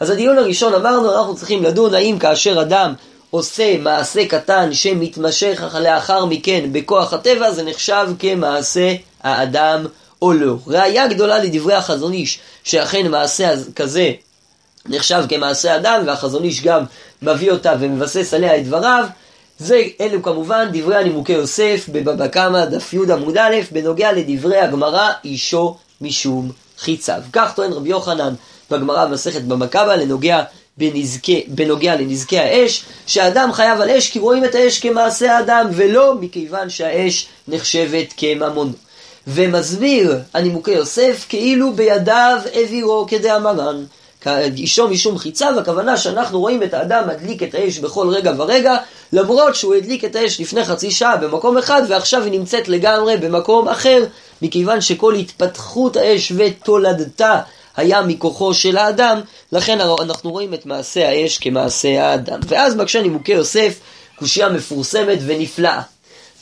אז 0.00 0.10
הדיון 0.10 0.38
הראשון 0.38 0.74
אמרנו, 0.74 1.18
אנחנו 1.18 1.36
צריכים 1.36 1.62
לדון 1.62 1.94
האם 1.94 2.18
כאשר 2.18 2.62
אדם 2.62 2.94
עושה 3.30 3.78
מעשה 3.78 4.26
קטן 4.26 4.72
שמתמשך 4.72 5.62
לאחר 5.80 6.24
מכן 6.24 6.64
בכוח 6.72 7.12
הטבע, 7.12 7.50
זה 7.50 7.62
נחשב 7.62 8.06
כמעשה 8.18 8.94
האדם 9.22 9.86
או 10.22 10.32
לא. 10.32 10.56
ראיה 10.66 11.08
גדולה 11.08 11.38
לדברי 11.38 11.74
החזון 11.74 12.12
איש, 12.12 12.38
שאכן 12.64 13.10
מעשה 13.10 13.54
כזה 13.76 14.12
נחשב 14.86 15.24
כמעשה 15.28 15.76
אדם, 15.76 16.02
והחזון 16.06 16.44
איש 16.44 16.62
גם 16.62 16.84
מביא 17.22 17.50
אותה 17.50 17.74
ומבסס 17.80 18.34
עליה 18.34 18.56
את 18.56 18.66
דבריו. 18.66 19.06
זה, 19.58 19.82
אלו 20.00 20.22
כמובן 20.22 20.68
דברי 20.72 20.96
הנימוקי 20.96 21.32
יוסף 21.32 21.88
בבבא 21.92 22.26
קמא, 22.26 22.64
דף 22.64 22.92
י 22.92 22.98
עמוד 23.12 23.38
א', 23.38 23.54
בנוגע 23.72 24.12
לדברי 24.12 24.58
הגמרא, 24.58 25.10
אישו 25.24 25.76
משום 26.00 26.50
חיציו. 26.78 27.20
כך 27.32 27.54
טוען 27.54 27.72
רבי 27.72 27.88
יוחנן 27.88 28.34
בגמרא 28.70 29.06
במסכת 29.06 29.42
בבא 29.42 29.66
קמא, 29.66 29.92
לנוגע 29.92 30.42
בנזקי, 30.78 31.44
בנוגע 31.48 31.96
לנזקי 31.96 32.38
האש, 32.38 32.84
שהאדם 33.06 33.52
חייב 33.52 33.80
על 33.80 33.90
אש 33.90 34.10
כי 34.10 34.18
רואים 34.18 34.44
את 34.44 34.54
האש 34.54 34.78
כמעשה 34.78 35.36
האדם, 35.36 35.66
ולא 35.72 36.14
מכיוון 36.14 36.70
שהאש 36.70 37.26
נחשבת 37.48 38.14
כממון. 38.16 38.72
ומסביר 39.26 40.18
הנימוקי 40.34 40.70
יוסף 40.70 41.26
כאילו 41.28 41.72
בידיו 41.72 42.38
העבירו 42.54 43.06
כדאמרן. 43.08 43.84
אישו 44.56 44.88
משום 44.88 45.18
חיציו, 45.18 45.58
הכוונה 45.60 45.96
שאנחנו 45.96 46.40
רואים 46.40 46.62
את 46.62 46.74
האדם 46.74 47.08
מדליק 47.08 47.42
את 47.42 47.54
האש 47.54 47.78
בכל 47.78 48.08
רגע 48.08 48.32
ורגע, 48.38 48.76
למרות 49.12 49.54
שהוא 49.54 49.74
הדליק 49.74 50.04
את 50.04 50.16
האש 50.16 50.40
לפני 50.40 50.64
חצי 50.64 50.90
שעה 50.90 51.16
במקום 51.16 51.58
אחד, 51.58 51.82
ועכשיו 51.88 52.22
היא 52.22 52.32
נמצאת 52.32 52.68
לגמרי 52.68 53.16
במקום 53.16 53.68
אחר, 53.68 54.04
מכיוון 54.42 54.80
שכל 54.80 55.14
התפתחות 55.14 55.96
האש 55.96 56.32
ותולדתה 56.36 57.40
היה 57.76 58.02
מכוחו 58.02 58.54
של 58.54 58.76
האדם, 58.76 59.20
לכן 59.52 59.80
אנחנו 59.80 60.30
רואים 60.30 60.54
את 60.54 60.66
מעשה 60.66 61.08
האש 61.08 61.38
כמעשה 61.38 62.06
האדם. 62.06 62.40
ואז 62.48 62.74
מקשה 62.74 63.02
נימוקי 63.02 63.32
יוסף, 63.32 63.78
קושייה 64.16 64.48
מפורסמת 64.48 65.18
ונפלאה. 65.26 65.80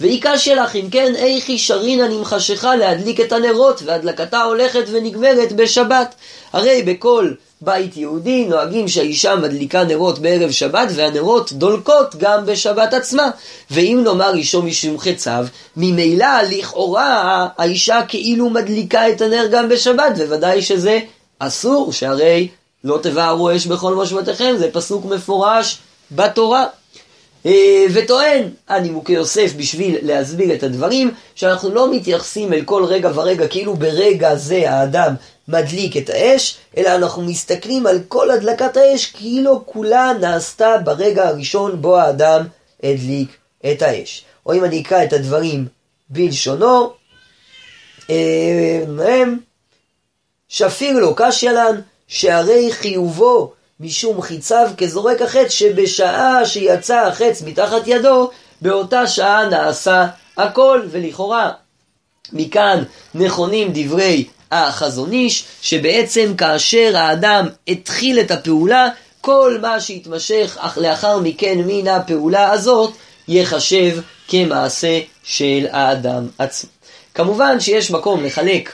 והיא 0.01 0.23
קשיא 0.23 0.55
לך, 0.55 0.77
אם 0.77 0.91
כן, 0.91 1.13
איכי 1.17 1.59
שרינה 1.59 2.09
נמחשכה 2.09 2.77
להדליק 2.77 3.21
את 3.21 3.33
הנרות, 3.33 3.83
והדלקתה 3.85 4.43
הולכת 4.43 4.85
ונגמרת 4.93 5.53
בשבת. 5.53 6.15
הרי 6.53 6.83
בכל 6.83 7.33
בית 7.61 7.97
יהודי 7.97 8.45
נוהגים 8.45 8.89
שהאישה 8.89 9.37
מדליקה 9.37 9.85
נרות 9.85 10.19
בערב 10.19 10.51
שבת, 10.51 10.89
והנרות 10.95 11.53
דולקות 11.53 12.15
גם 12.19 12.47
בשבת 12.47 12.95
עצמה. 12.95 13.31
ואם 13.71 14.01
נאמר 14.05 14.35
אישו 14.35 14.63
משום 14.63 14.99
חציו, 14.99 15.47
ממילא 15.77 16.43
לכאורה 16.51 17.49
האישה 17.59 18.01
כאילו 18.09 18.51
מדליקה 18.51 19.09
את 19.09 19.21
הנר 19.21 19.47
גם 19.51 19.69
בשבת, 19.69 20.13
וודאי 20.29 20.63
שזה 20.63 21.01
אסור, 21.47 21.93
שהרי 21.93 22.49
לא 22.85 22.99
תבערו 23.03 23.57
אש 23.57 23.67
בכל 23.67 23.95
מושבתיכם, 23.95 24.55
זה 24.59 24.73
פסוק 24.73 25.05
מפורש 25.05 25.79
בתורה. 26.11 26.67
אה, 27.47 27.85
וטוען 27.93 28.49
הנימוקי 28.69 29.13
יוסף 29.13 29.53
בשביל 29.57 29.99
להסביר 30.03 30.55
את 30.55 30.63
הדברים, 30.63 31.11
שאנחנו 31.35 31.71
לא 31.71 31.95
מתייחסים 31.95 32.53
אל 32.53 32.63
כל 32.65 32.85
רגע 32.85 33.11
ורגע 33.15 33.49
כאילו 33.49 33.75
ברגע 33.75 34.37
זה 34.37 34.71
האדם 34.71 35.15
מדליק 35.49 35.97
את 35.97 36.11
האש, 36.11 36.57
אלא 36.77 36.95
אנחנו 36.95 37.23
מסתכלים 37.23 37.87
על 37.87 38.01
כל 38.09 38.31
הדלקת 38.31 38.77
האש 38.77 39.07
כאילו 39.07 39.63
כולה 39.67 40.13
נעשתה 40.21 40.75
ברגע 40.85 41.29
הראשון 41.29 41.83
בו 41.83 41.99
האדם 41.99 42.47
הדליק 42.83 43.37
את 43.73 43.83
האש. 43.83 44.25
או 44.47 44.55
אם 44.55 44.65
אני 44.65 44.83
אקרא 44.83 45.05
את 45.05 45.13
הדברים 45.13 45.67
בלשונו, 46.09 46.93
אה, 48.11 48.85
הם 48.99 49.39
שפיר 50.53 50.99
לו 50.99 51.15
קשיא 51.17 51.51
לן, 51.51 51.81
שהרי 52.09 52.73
חיובו 52.73 53.53
משום 53.81 54.23
חיציו 54.23 54.71
כזורק 54.79 55.23
החץ, 55.23 55.51
שבשעה 55.51 56.47
שיצא 56.47 57.07
החץ 57.07 57.43
מתחת 57.43 57.83
ידו, 57.87 58.31
באותה 58.61 59.07
שעה 59.07 59.49
נעשה 59.49 60.07
הכל, 60.37 60.83
ולכאורה 60.91 61.51
מכאן 62.33 62.83
נכונים 63.15 63.71
דברי 63.75 64.25
החזון 64.51 65.13
איש, 65.13 65.45
שבעצם 65.63 66.35
כאשר 66.39 66.97
האדם 66.97 67.49
התחיל 67.69 68.21
את 68.21 68.31
הפעולה, 68.31 68.89
כל 69.21 69.59
מה 69.63 69.81
שהתמשך 69.81 70.57
אך 70.61 70.79
לאחר 70.79 71.19
מכן 71.19 71.59
מן 71.67 71.89
הפעולה 71.89 72.51
הזאת, 72.51 72.93
ייחשב 73.29 74.01
כמעשה 74.29 75.01
של 75.25 75.67
האדם 75.71 76.29
עצמו. 76.39 76.71
כמובן 77.15 77.61
שיש 77.61 77.91
מקום 77.91 78.25
לחלק 78.25 78.73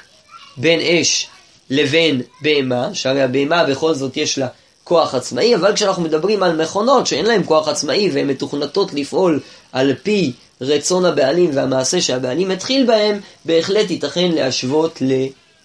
בין 0.57 0.81
אש 0.81 1.29
לבין 1.71 2.23
בהמה, 2.43 2.95
שהרי 2.95 3.23
הבהמה 3.23 3.65
בכל 3.65 3.95
זאת 3.95 4.17
יש 4.17 4.39
לה 4.39 4.47
כוח 4.85 5.15
עצמאי, 5.15 5.55
אבל 5.55 5.75
כשאנחנו 5.75 6.03
מדברים 6.03 6.43
על 6.43 6.63
מכונות 6.63 7.07
שאין 7.07 7.27
להן 7.27 7.43
כוח 7.45 7.69
עצמאי 7.69 8.11
והן 8.13 8.27
מתוכנתות 8.27 8.95
לפעול 8.95 9.41
על 9.73 9.95
פי 10.03 10.33
רצון 10.61 11.05
הבעלים 11.05 11.51
והמעשה 11.55 12.01
שהבעלים 12.01 12.51
התחיל 12.51 12.87
בהם, 12.87 13.21
בהחלט 13.45 13.91
ייתכן 13.91 14.31
להשוות 14.33 15.03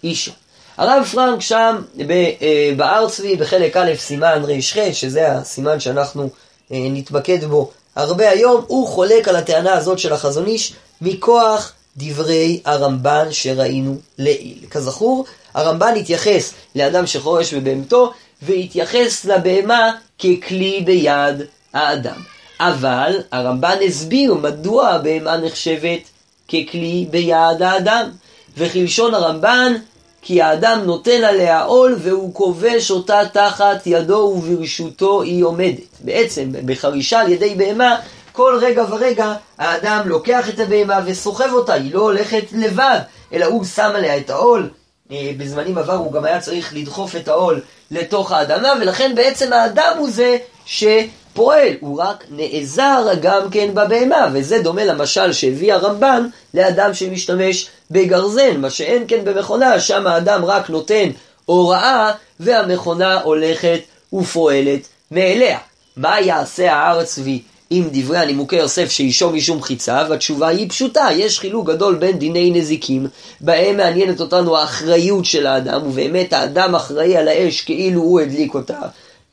לאישה. 0.04 0.32
הרב 0.78 1.08
פרנק 1.12 1.42
שם 1.42 1.76
אה, 2.10 2.72
בהר 2.78 3.10
צבי 3.10 3.36
בחלק 3.36 3.78
א' 3.78 3.92
סימן 3.98 4.42
ר"ח, 4.48 4.94
שזה 4.94 5.32
הסימן 5.32 5.80
שאנחנו 5.80 6.30
אה, 6.72 6.78
נתמקד 6.92 7.44
בו 7.44 7.72
הרבה 7.96 8.30
היום, 8.30 8.63
הוא 8.68 8.88
חולק 8.88 9.28
על 9.28 9.36
הטענה 9.36 9.74
הזאת 9.74 10.00
של 10.00 10.13
החזון 10.13 10.46
איש 10.46 10.74
מכוח 11.02 11.74
דברי 11.98 12.62
הרמב"ן 12.66 13.28
שראינו 13.32 13.98
לעיל. 14.18 14.58
כזכור, 14.72 15.26
הרמב"ן 15.54 15.94
התייחס 16.00 16.54
לאדם 16.76 17.08
שחורש 17.08 17.54
בבהמתו, 17.54 18.13
והתייחס 18.42 19.26
לבהמה 19.26 19.92
ככלי 20.20 20.82
ביד 20.86 21.42
האדם. 21.74 22.16
אבל 22.60 23.20
הרמב"ן 23.32 23.78
הסביר 23.88 24.34
מדוע 24.34 24.88
הבהמה 24.89 25.38
נחשבת 25.38 26.00
ככלי 26.48 27.08
ביד 27.10 27.62
האדם. 27.62 28.10
וכלשון 28.58 29.13
הרמב"ן, 29.13 29.74
כי 30.22 30.42
האדם 30.42 30.82
נוטל 30.86 31.26
עליה 31.26 31.63
עול 31.63 31.96
והוא 32.00 32.34
כובש 32.34 32.92
אותה 32.92 33.22
תחת 33.34 33.82
ידו 33.86 34.42
וברשותו 34.44 35.22
היא 35.22 35.44
עומדת. 35.44 35.80
בעצם, 36.00 36.50
בחרישה 36.66 37.20
על 37.20 37.32
ידי 37.32 37.56
בהמה, 37.56 37.96
כל 38.32 38.58
רגע 38.62 38.86
ורגע 38.89 39.34
האדם 39.58 40.02
לוקח 40.06 40.50
את 40.50 40.60
הבהמה 40.60 41.00
וסוחב 41.06 41.50
אותה, 41.54 41.74
היא 41.74 41.94
לא 41.94 42.00
הולכת 42.00 42.44
לבד, 42.52 43.00
אלא 43.34 43.46
הוא 43.46 43.66
שם 43.66 43.92
עליה 43.96 44.18
את 44.18 44.30
העול. 44.30 44.70
אה, 45.13 45.32
בזמנים 45.38 45.78
עבר 45.78 45.93
הוא 45.93 46.13
גם 46.13 46.26
היה 46.26 46.39
צריך 46.39 46.73
לדחוף 46.76 47.15
את 47.15 47.28
העול 47.28 47.62
לתוך 47.91 48.32
האדמה, 48.32 48.73
ולכן 48.82 49.15
בעצם 49.15 49.54
האדם 49.54 49.95
הוא 49.97 50.10
זה 50.10 50.38
שפועל, 50.65 51.73
הוא 51.80 52.02
רק 52.02 52.23
נעזר 52.32 53.08
גם 53.21 53.49
כן 53.52 53.69
בבהמה, 53.73 54.28
וזה 54.34 54.62
דומה 54.62 54.86
למשל 54.86 55.34
שהביא 55.34 55.73
הרמב"ן 55.73 56.28
לאדם 56.54 56.93
שמשתמש 56.93 57.69
בגרזן, 57.91 58.58
מה 58.58 58.69
שאין 58.69 59.04
כן 59.08 59.26
במכונה, 59.26 59.80
שם 59.80 60.08
האדם 60.08 60.45
רק 60.45 60.69
נותן 60.69 61.10
הוראה, 61.45 62.12
והמכונה 62.39 63.21
הולכת 63.21 63.80
ופועלת 64.13 64.88
מאליה. 65.12 65.58
מה 65.97 66.19
יעשה 66.19 66.73
הארץ 66.73 67.15
צבי 67.15 67.41
עם 67.69 67.89
דברי 67.91 68.17
הנימוקי 68.17 68.56
יוסף 68.56 68.91
שאישו 68.91 69.30
משום 69.30 69.62
חיצה, 69.62 70.06
והתשובה 70.10 70.47
היא 70.47 70.69
פשוטה, 70.69 71.08
יש 71.15 71.39
חילוק 71.39 71.67
גדול 71.67 71.95
בין 71.95 72.19
דיני 72.19 72.52
נזיקים, 72.52 73.08
בהם 73.41 73.78
מעניינת 73.78 74.19
אותנו 74.19 74.58
האחריות 74.58 75.26
של 75.26 75.47
האדם, 75.47 75.82
ובאמת 75.88 76.34
האדם 76.34 76.76
אחראי 76.76 77.17
על 77.17 77.28
האש 77.28 77.62
כאילו 77.62 78.02
הוא 78.02 78.19
הדליק 78.19 78.54
אותה, 78.54 78.80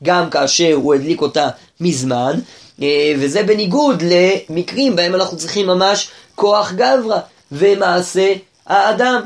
גם 0.03 0.29
כאשר 0.29 0.73
הוא 0.73 0.93
הדליק 0.93 1.21
אותה 1.21 1.49
מזמן, 1.79 2.39
אה, 2.81 3.13
וזה 3.19 3.43
בניגוד 3.43 4.03
למקרים 4.49 4.95
בהם 4.95 5.15
אנחנו 5.15 5.37
צריכים 5.37 5.67
ממש 5.67 6.09
כוח 6.35 6.71
גברא 6.71 7.19
ומעשה 7.51 8.33
האדם. 8.67 9.21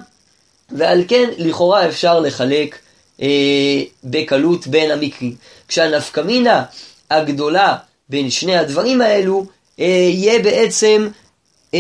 ועל 0.72 1.04
כן 1.08 1.30
לכאורה 1.38 1.88
אפשר 1.88 2.20
לחלק 2.20 2.80
אה, 3.22 3.82
בקלות 4.04 4.68
בין 4.68 4.92
המקרים. 4.92 5.36
כשהנפקמינה 5.68 6.64
הגדולה 7.12 7.76
בין 8.10 8.30
שני 8.30 8.58
הדברים 8.58 9.02
האלו 9.02 9.46
אה, 9.80 9.86
יהיה 9.86 10.44
בעצם 10.44 11.08
אה, 11.74 11.80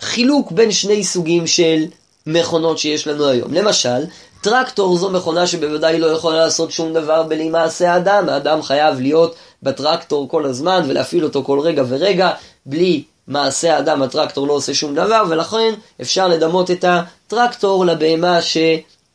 חילוק 0.00 0.52
בין 0.52 0.70
שני 0.72 1.04
סוגים 1.04 1.46
של 1.46 1.84
מכונות 2.26 2.78
שיש 2.78 3.06
לנו 3.06 3.28
היום. 3.28 3.54
למשל, 3.54 4.04
טרקטור 4.42 4.96
זו 4.96 5.10
מכונה 5.10 5.46
שבוודאי 5.46 5.98
לא 5.98 6.06
יכולה 6.06 6.36
לעשות 6.36 6.72
שום 6.72 6.92
דבר 6.92 7.22
בלי 7.22 7.48
מעשה 7.48 7.92
האדם. 7.92 8.28
האדם 8.28 8.62
חייב 8.62 9.00
להיות 9.00 9.34
בטרקטור 9.62 10.28
כל 10.28 10.44
הזמן 10.44 10.82
ולהפעיל 10.88 11.24
אותו 11.24 11.44
כל 11.44 11.60
רגע 11.60 11.82
ורגע. 11.88 12.30
בלי 12.66 13.02
מעשה 13.28 13.76
האדם 13.76 14.02
הטרקטור 14.02 14.46
לא 14.46 14.52
עושה 14.52 14.74
שום 14.74 14.94
דבר, 14.94 15.24
ולכן 15.28 15.74
אפשר 16.00 16.28
לדמות 16.28 16.70
את 16.70 16.84
הטרקטור 16.88 17.86
לבהמה 17.86 18.42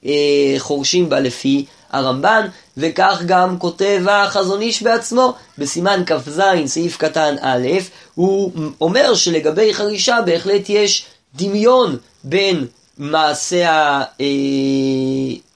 שחורשים 0.08 1.10
בה 1.10 1.20
לפי 1.20 1.66
הרמב"ן, 1.92 2.48
וכך 2.78 3.22
גם 3.26 3.60
כותב 3.60 4.02
החזון 4.10 4.62
איש 4.62 4.84
בעצמו, 4.84 5.34
בסימן 5.58 6.04
כ"ז, 6.06 6.42
סעיף 6.66 6.98
קטן 6.98 7.36
א', 7.42 7.68
הוא 8.16 8.52
אומר 8.82 9.16
שלגבי 9.16 9.74
חרישה 9.74 10.18
בהחלט 10.26 10.70
יש 10.70 11.06
דמיון 11.36 11.98
בין 12.24 12.66
מעשה 12.98 14.00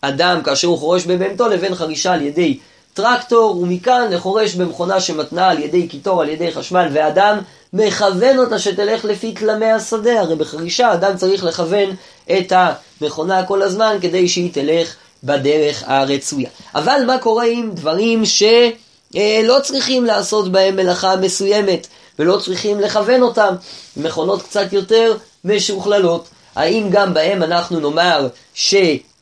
האדם 0.04 0.44
כאשר 0.44 0.68
הוא 0.68 0.78
חורש 0.78 1.06
בבהמתו 1.06 1.48
לבין 1.48 1.76
חרישה 1.76 2.14
על 2.14 2.22
ידי 2.22 2.58
טרקטור, 2.94 3.58
ומכאן 3.58 4.08
לחורש 4.12 4.56
במכונה 4.56 5.02
שמתנה 5.02 5.50
על 5.50 5.60
ידי 5.60 5.88
קיטור, 5.88 6.22
על 6.22 6.30
ידי 6.30 6.52
חשמל, 6.52 6.88
ואדם 6.94 7.38
מכוון 7.74 8.40
אותה 8.40 8.60
שתלך 8.60 9.06
לפי 9.06 9.32
תלמי 9.32 9.72
השדה, 9.72 10.20
הרי 10.20 10.36
בחרישה 10.36 10.94
אדם 10.94 11.18
צריך 11.18 11.44
לכוון 11.44 11.96
את 12.32 12.54
המכונה 13.02 13.46
כל 13.46 13.62
הזמן 13.62 13.98
כדי 14.02 14.28
שהיא 14.28 14.54
תלך 14.54 14.96
בדרך 15.24 15.84
הרצויה. 15.88 16.50
אבל 16.76 17.02
מה 17.08 17.18
קורה 17.18 17.46
עם 17.46 17.72
דברים 17.74 18.24
שלא 18.26 19.60
צריכים 19.64 20.06
לעשות 20.06 20.52
בהם 20.52 20.76
מלאכה 20.76 21.16
מסוימת 21.16 21.88
ולא 22.20 22.38
צריכים 22.38 22.80
לכוון 22.80 23.22
אותם? 23.22 23.56
מכונות 23.98 24.42
קצת 24.42 24.74
יותר 24.74 25.18
משוכללות. 25.46 26.28
האם 26.56 26.88
גם 26.92 27.14
בהם 27.14 27.44
אנחנו 27.44 27.80
נאמר 27.80 28.28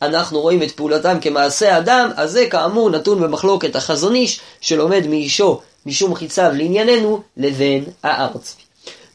שאנחנו 0.04 0.42
רואים 0.42 0.64
את 0.64 0.72
פעולתם 0.72 1.18
כמעשה 1.22 1.78
אדם? 1.78 2.12
אז 2.16 2.32
זה 2.32 2.46
כאמור 2.50 2.90
נתון 2.90 3.22
במחלוקת 3.22 3.76
החזון 3.76 4.16
איש 4.16 4.40
שלומד 4.62 5.08
מאישו 5.08 5.62
משום 5.86 6.16
חיציו 6.16 6.52
לענייננו 6.54 7.22
לבין 7.38 7.84
הארץ. 8.04 8.56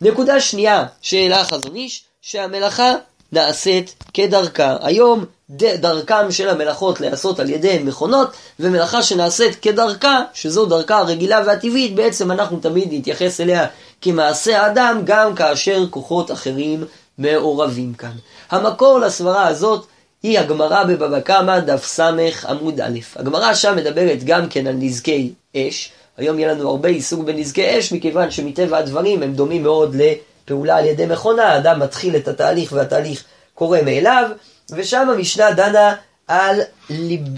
נקודה 0.00 0.40
שנייה 0.40 0.84
שהעלה 1.02 1.40
החזון 1.40 1.76
איש, 1.76 2.04
שהמלאכה 2.22 2.92
נעשית 3.32 3.94
כדרכה. 4.14 4.76
היום 4.80 5.24
דרכם 5.50 6.30
של 6.30 6.48
המלאכות 6.48 7.00
להיעשות 7.00 7.40
על 7.40 7.50
ידי 7.50 7.78
מכונות, 7.84 8.28
ומלאכה 8.60 9.02
שנעשית 9.02 9.58
כדרכה, 9.62 10.20
שזו 10.34 10.66
דרכה 10.66 10.98
הרגילה 10.98 11.42
והטבעית, 11.46 11.94
בעצם 11.94 12.30
אנחנו 12.30 12.58
תמיד 12.60 12.88
נתייחס 12.92 13.40
אליה 13.40 13.66
כמעשה 14.00 14.62
האדם, 14.62 15.00
גם 15.04 15.34
כאשר 15.34 15.84
כוחות 15.90 16.30
אחרים 16.30 16.84
מעורבים 17.18 17.94
כאן. 17.94 18.12
המקור 18.50 18.98
לסברה 18.98 19.46
הזאת 19.46 19.86
היא 20.24 20.38
הגמרא 20.38 20.84
בבבא 20.84 21.20
קמא, 21.20 21.60
דף 21.60 21.84
ס' 21.84 22.00
עמוד 22.48 22.80
א'. 22.80 22.98
הגמרא 23.16 23.54
שם 23.54 23.76
מדברת 23.76 24.24
גם 24.24 24.48
כן 24.48 24.66
על 24.66 24.74
נזקי 24.78 25.32
אש. 25.56 25.92
היום 26.16 26.38
יהיה 26.38 26.52
לנו 26.54 26.70
הרבה 26.70 26.88
עיסוק 26.88 27.20
בנזקי 27.20 27.78
אש, 27.78 27.92
מכיוון 27.92 28.30
שמטבע 28.30 28.78
הדברים 28.78 29.22
הם 29.22 29.32
דומים 29.32 29.62
מאוד 29.62 29.96
לפעולה 29.96 30.76
על 30.76 30.84
ידי 30.84 31.06
מכונה. 31.06 31.44
האדם 31.44 31.80
מתחיל 31.80 32.16
את 32.16 32.28
התהליך 32.28 32.72
והתהליך 32.72 33.24
קורה 33.54 33.82
מאליו, 33.82 34.30
ושם 34.70 35.10
המשנה 35.10 35.50
דנה 35.50 35.94
על 36.28 36.60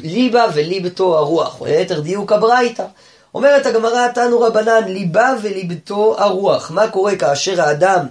ליבה 0.03 0.47
וליבתו 0.55 1.19
הרוח, 1.19 1.61
או 1.61 1.67
ליתר 1.67 2.01
דיוק 2.01 2.33
הברייתא. 2.33 2.85
אומרת 3.35 3.67
הגמרא, 3.67 4.09
תנו 4.09 4.41
רבנן, 4.41 4.85
ליבה 4.87 5.35
וליבתו 5.43 6.15
הרוח. 6.19 6.71
מה 6.71 6.89
קורה 6.89 7.17
כאשר 7.17 7.61
האדם 7.61 8.07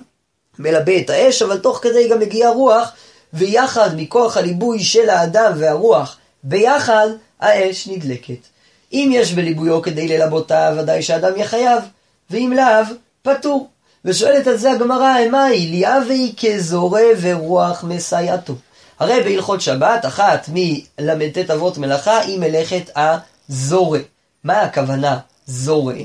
מלבה 0.60 0.98
את 0.98 1.10
האש, 1.10 1.42
אבל 1.42 1.58
תוך 1.58 1.80
כדי 1.82 2.08
גם 2.10 2.20
מגיעה 2.20 2.52
רוח, 2.52 2.92
ויחד 3.34 3.90
מכוח 3.96 4.38
הליבוי 4.38 4.84
של 4.84 5.10
האדם 5.10 5.52
והרוח, 5.56 6.18
ביחד 6.44 7.08
האש 7.40 7.88
נדלקת. 7.88 8.48
אם 8.94 9.10
יש 9.14 9.34
בליבויו 9.34 9.82
כדי 9.82 10.08
ללבותה, 10.08 10.72
ודאי 10.78 11.02
שאדם 11.02 11.36
יהיה 11.36 11.48
חייב, 11.48 11.84
ואם 12.30 12.54
לאו, 12.56 12.96
פטור. 13.22 13.70
ושואלת 14.06 14.48
על 14.48 14.58
זה 14.58 14.72
הגמרא, 14.72 15.16
מהי? 15.32 15.68
ליאבי 15.68 16.34
כזורע 16.38 17.02
ורוח 17.22 17.84
מסייעתו. 17.84 18.56
הרי 19.00 19.24
בהלכות 19.24 19.62
שבת, 19.62 20.06
אחת 20.06 20.50
מל"ט 20.54 21.50
אבות 21.50 21.78
מלאכה 21.78 22.20
היא 22.20 22.40
מלאכת 22.40 22.90
הזורע. 22.96 24.00
מה 24.44 24.62
הכוונה 24.62 25.20
זורע? 25.48 25.96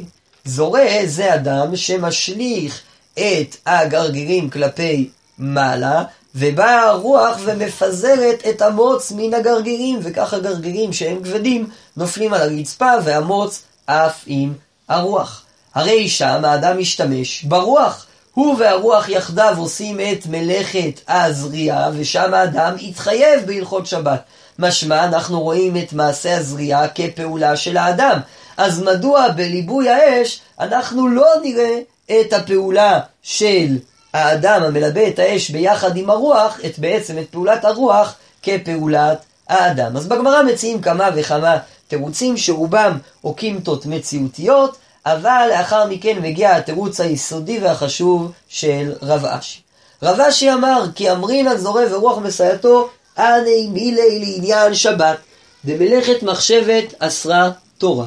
זורע 0.44 1.06
זה 1.06 1.34
אדם 1.34 1.76
שמשליך 1.76 2.82
את 3.14 3.56
הגרגירים 3.66 4.50
כלפי 4.50 5.10
מעלה, 5.38 6.04
ובאה 6.34 6.82
הרוח 6.82 7.38
ומפזרת 7.44 8.42
את 8.50 8.62
המוץ 8.62 9.12
מן 9.16 9.34
הגרגירים, 9.34 9.98
וכך 10.02 10.34
הגרגירים 10.34 10.92
שהם 10.92 11.22
כבדים 11.22 11.68
נופלים 11.96 12.34
על 12.34 12.40
הרצפה, 12.40 12.90
והמוץ 13.04 13.62
עף 13.86 14.24
עם 14.26 14.52
הרוח. 14.88 15.42
הרי 15.74 16.08
שם 16.08 16.44
האדם 16.44 16.78
משתמש 16.78 17.42
ברוח. 17.42 18.06
הוא 18.34 18.56
והרוח 18.58 19.08
יחדיו 19.08 19.54
עושים 19.58 20.00
את 20.00 20.26
מלאכת 20.26 21.00
הזריעה, 21.08 21.90
ושם 21.94 22.34
האדם 22.34 22.74
יתחייב 22.78 23.46
בהלכות 23.46 23.86
שבת. 23.86 24.22
משמע 24.58 25.04
אנחנו 25.04 25.40
רואים 25.40 25.76
את 25.76 25.92
מעשה 25.92 26.36
הזריעה 26.36 26.88
כפעולה 26.88 27.56
של 27.56 27.76
האדם. 27.76 28.20
אז 28.56 28.82
מדוע 28.82 29.28
בליבוי 29.28 29.88
האש 29.88 30.40
אנחנו 30.60 31.08
לא 31.08 31.26
נראה 31.42 31.78
את 32.10 32.32
הפעולה 32.32 33.00
של 33.22 33.76
האדם 34.12 34.62
המלבה 34.62 35.08
את 35.08 35.18
האש 35.18 35.50
ביחד 35.50 35.96
עם 35.96 36.10
הרוח, 36.10 36.58
את 36.66 36.78
בעצם 36.78 37.18
את 37.18 37.30
פעולת 37.30 37.64
הרוח 37.64 38.14
כפעולת 38.42 39.18
האדם. 39.48 39.96
אז 39.96 40.06
בגמרא 40.06 40.42
מציעים 40.42 40.82
כמה 40.82 41.08
וכמה 41.14 41.56
תירוצים 41.88 42.36
שרובם 42.36 42.98
אוקימתות 43.24 43.86
מציאותיות, 43.86 44.76
אבל 45.06 45.48
לאחר 45.50 45.86
מכן 45.86 46.18
מגיע 46.22 46.56
התירוץ 46.56 47.00
היסודי 47.00 47.58
והחשוב 47.58 48.32
של 48.48 48.92
רב 49.02 49.24
אשי. 49.24 49.60
רב 50.02 50.20
אשי 50.20 50.52
אמר 50.52 50.84
כי 50.94 51.10
אמרינן 51.10 51.56
זורע 51.56 51.82
ורוח 51.90 52.18
מסייעתו 52.18 52.88
אנא 53.18 53.70
מילי 53.72 54.18
לעניין 54.18 54.74
שבת 54.74 55.16
דמלאכת 55.64 56.22
מחשבת 56.22 56.94
אסרה 56.98 57.50
תורה. 57.78 58.06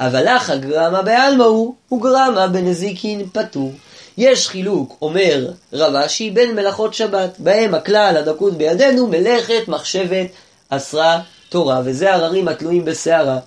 אבל 0.00 0.34
לך 0.34 0.50
הגרמה 0.50 1.02
בעלמא 1.02 1.44
הוא, 1.44 1.74
הוא 1.88 2.02
גרמה 2.02 2.48
בנזיקין 2.48 3.26
פטור. 3.32 3.72
יש 4.18 4.48
חילוק, 4.48 4.96
אומר 5.02 5.46
רב 5.72 5.94
אשי, 5.94 6.30
בין 6.30 6.56
מלאכות 6.56 6.94
שבת, 6.94 7.34
בהם 7.38 7.74
הכלל 7.74 8.16
הדקות 8.18 8.56
בידינו, 8.56 9.06
מלאכת 9.06 9.68
מחשבת 9.68 10.26
אסרה 10.68 11.20
תורה, 11.48 11.80
וזה 11.84 12.14
הררים 12.14 12.48
התלויים 12.48 12.84
בסערה 12.84 13.38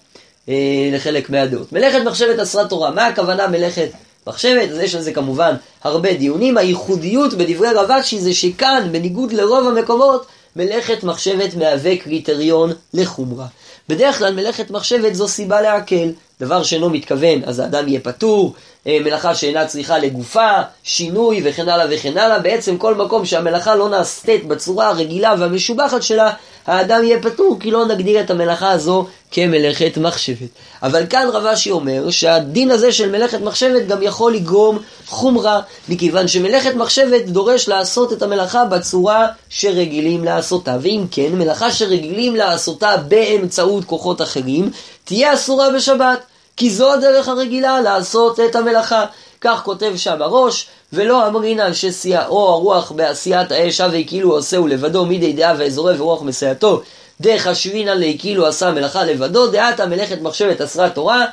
אה, 0.50 0.90
לחלק 0.92 1.30
מהדעות. 1.30 1.72
מלאכת 1.72 2.00
מחשבת 2.06 2.40
אסרה 2.40 2.68
תורה, 2.68 2.92
מה 2.92 3.08
הכוונה 3.08 3.48
מלאכת 3.48 3.90
מחשבת? 4.28 4.70
אז 4.70 4.80
יש 4.80 4.96
על 4.96 5.02
זה 5.02 5.14
כמובן 5.14 5.56
הרבה 5.84 6.14
דיונים. 6.14 6.58
הייחודיות 6.58 7.34
בדברי 7.34 7.70
רב 7.74 7.92
אשי 7.92 8.20
זה 8.20 8.34
שכאן, 8.34 8.90
בניגוד 8.92 9.34
לרוב 9.34 9.68
המקומות, 9.68 10.26
מלאכת 10.56 11.04
מחשבת 11.04 11.56
מהווה 11.56 11.98
קריטריון 11.98 12.72
לחומרה. 12.94 13.46
בדרך 13.90 14.18
כלל 14.18 14.34
מלאכת 14.34 14.72
מחשבת 14.72 15.16
זו 15.16 15.28
סיבה 15.28 15.62
להקל. 15.62 16.12
דבר 16.40 16.64
שאינו 16.64 16.90
מתכוון, 16.90 17.42
אז 17.46 17.60
האדם 17.60 17.88
יהיה 17.88 18.00
פטור, 18.00 18.54
אה, 18.88 18.98
מלאכה 19.04 19.36
שאינה 19.36 19.66
צריכה 19.66 19.98
לגופה, 19.98 20.50
שינוי 20.84 21.42
וכן 21.44 21.70
הלאה 21.70 21.86
וכן 21.90 22.18
הלאה. 22.18 22.40
בעצם 22.40 22.78
כל 22.78 22.96
מקום 22.96 23.26
שהמלאכה 23.26 23.76
לא 23.76 23.90
נעשית 23.90 24.48
בצורה 24.48 24.88
הרגילה 24.88 25.36
והמשובחת 25.40 26.04
שלה, 26.04 26.32
האדם 26.68 27.04
יהיה 27.04 27.22
פטור, 27.22 27.58
כי 27.60 27.72
לא 27.72 27.86
נגדיר 27.86 28.22
את 28.22 28.30
המלאכה 28.30 28.72
הזו 28.72 29.06
כמלאכת 29.32 29.98
מחשבת. 29.98 30.50
אבל 30.84 31.06
כאן 31.10 31.28
רב 31.34 31.46
אשי 31.46 31.72
אומר 31.72 32.10
שהדין 32.10 32.72
הזה 32.72 32.92
של 32.92 33.12
מלאכת 33.12 33.42
מחשבת 33.42 33.88
גם 33.88 34.02
יכול 34.02 34.34
לגרום 34.34 34.80
חומרה, 35.08 35.62
מכיוון 35.90 36.28
שמלאכת 36.28 36.76
מחשבת 36.76 37.26
דורש 37.26 37.68
לעשות 37.68 38.14
את 38.14 38.22
המלאכה 38.22 38.66
בצורה 38.66 39.28
שרגילים 39.50 40.24
לעשותה. 40.24 40.78
ואם 40.82 41.04
כן, 41.12 41.30
מלאכה 41.32 41.72
שרגילים 41.72 42.36
לעשותה 42.36 42.98
באמצעות 42.98 43.86
כוחות 43.86 44.22
אחרים, 44.22 44.72
תהיה 45.06 45.34
אסורה 45.34 45.70
בשבת. 45.70 46.20
כי 46.58 46.70
זו 46.70 46.94
הדרך 46.94 47.28
הרגילה 47.28 47.82
לעשות 47.82 48.40
את 48.40 48.56
המלאכה. 48.56 49.06
כך 49.42 49.62
כותב 49.64 49.94
שם 49.96 50.22
הראש, 50.22 50.68
ולא 50.94 51.28
אמרינן 51.28 51.74
ששיאו 51.74 52.50
הרוח 52.50 52.92
בעשיית 52.92 53.52
האש 53.52 53.82
הווה 53.82 54.04
כאילו 54.08 54.32
עושהו 54.32 54.68
לבדו 54.68 55.06
מידי 55.06 55.34
דעה 55.34 55.54
ואזורי 55.58 55.98
ורוח 55.98 56.22
מסייעתו 56.22 56.82
דחשבינן 57.22 57.98
לי 57.98 58.18
כאילו 58.20 58.48
עשה 58.48 58.72
מלאכה 58.72 59.04
לבדו 59.04 59.48
דעתה 59.48 59.86
מלאכת 59.86 60.22
מחשבת 60.22 60.62
אסרה 60.62 60.90
תורה 60.90 61.26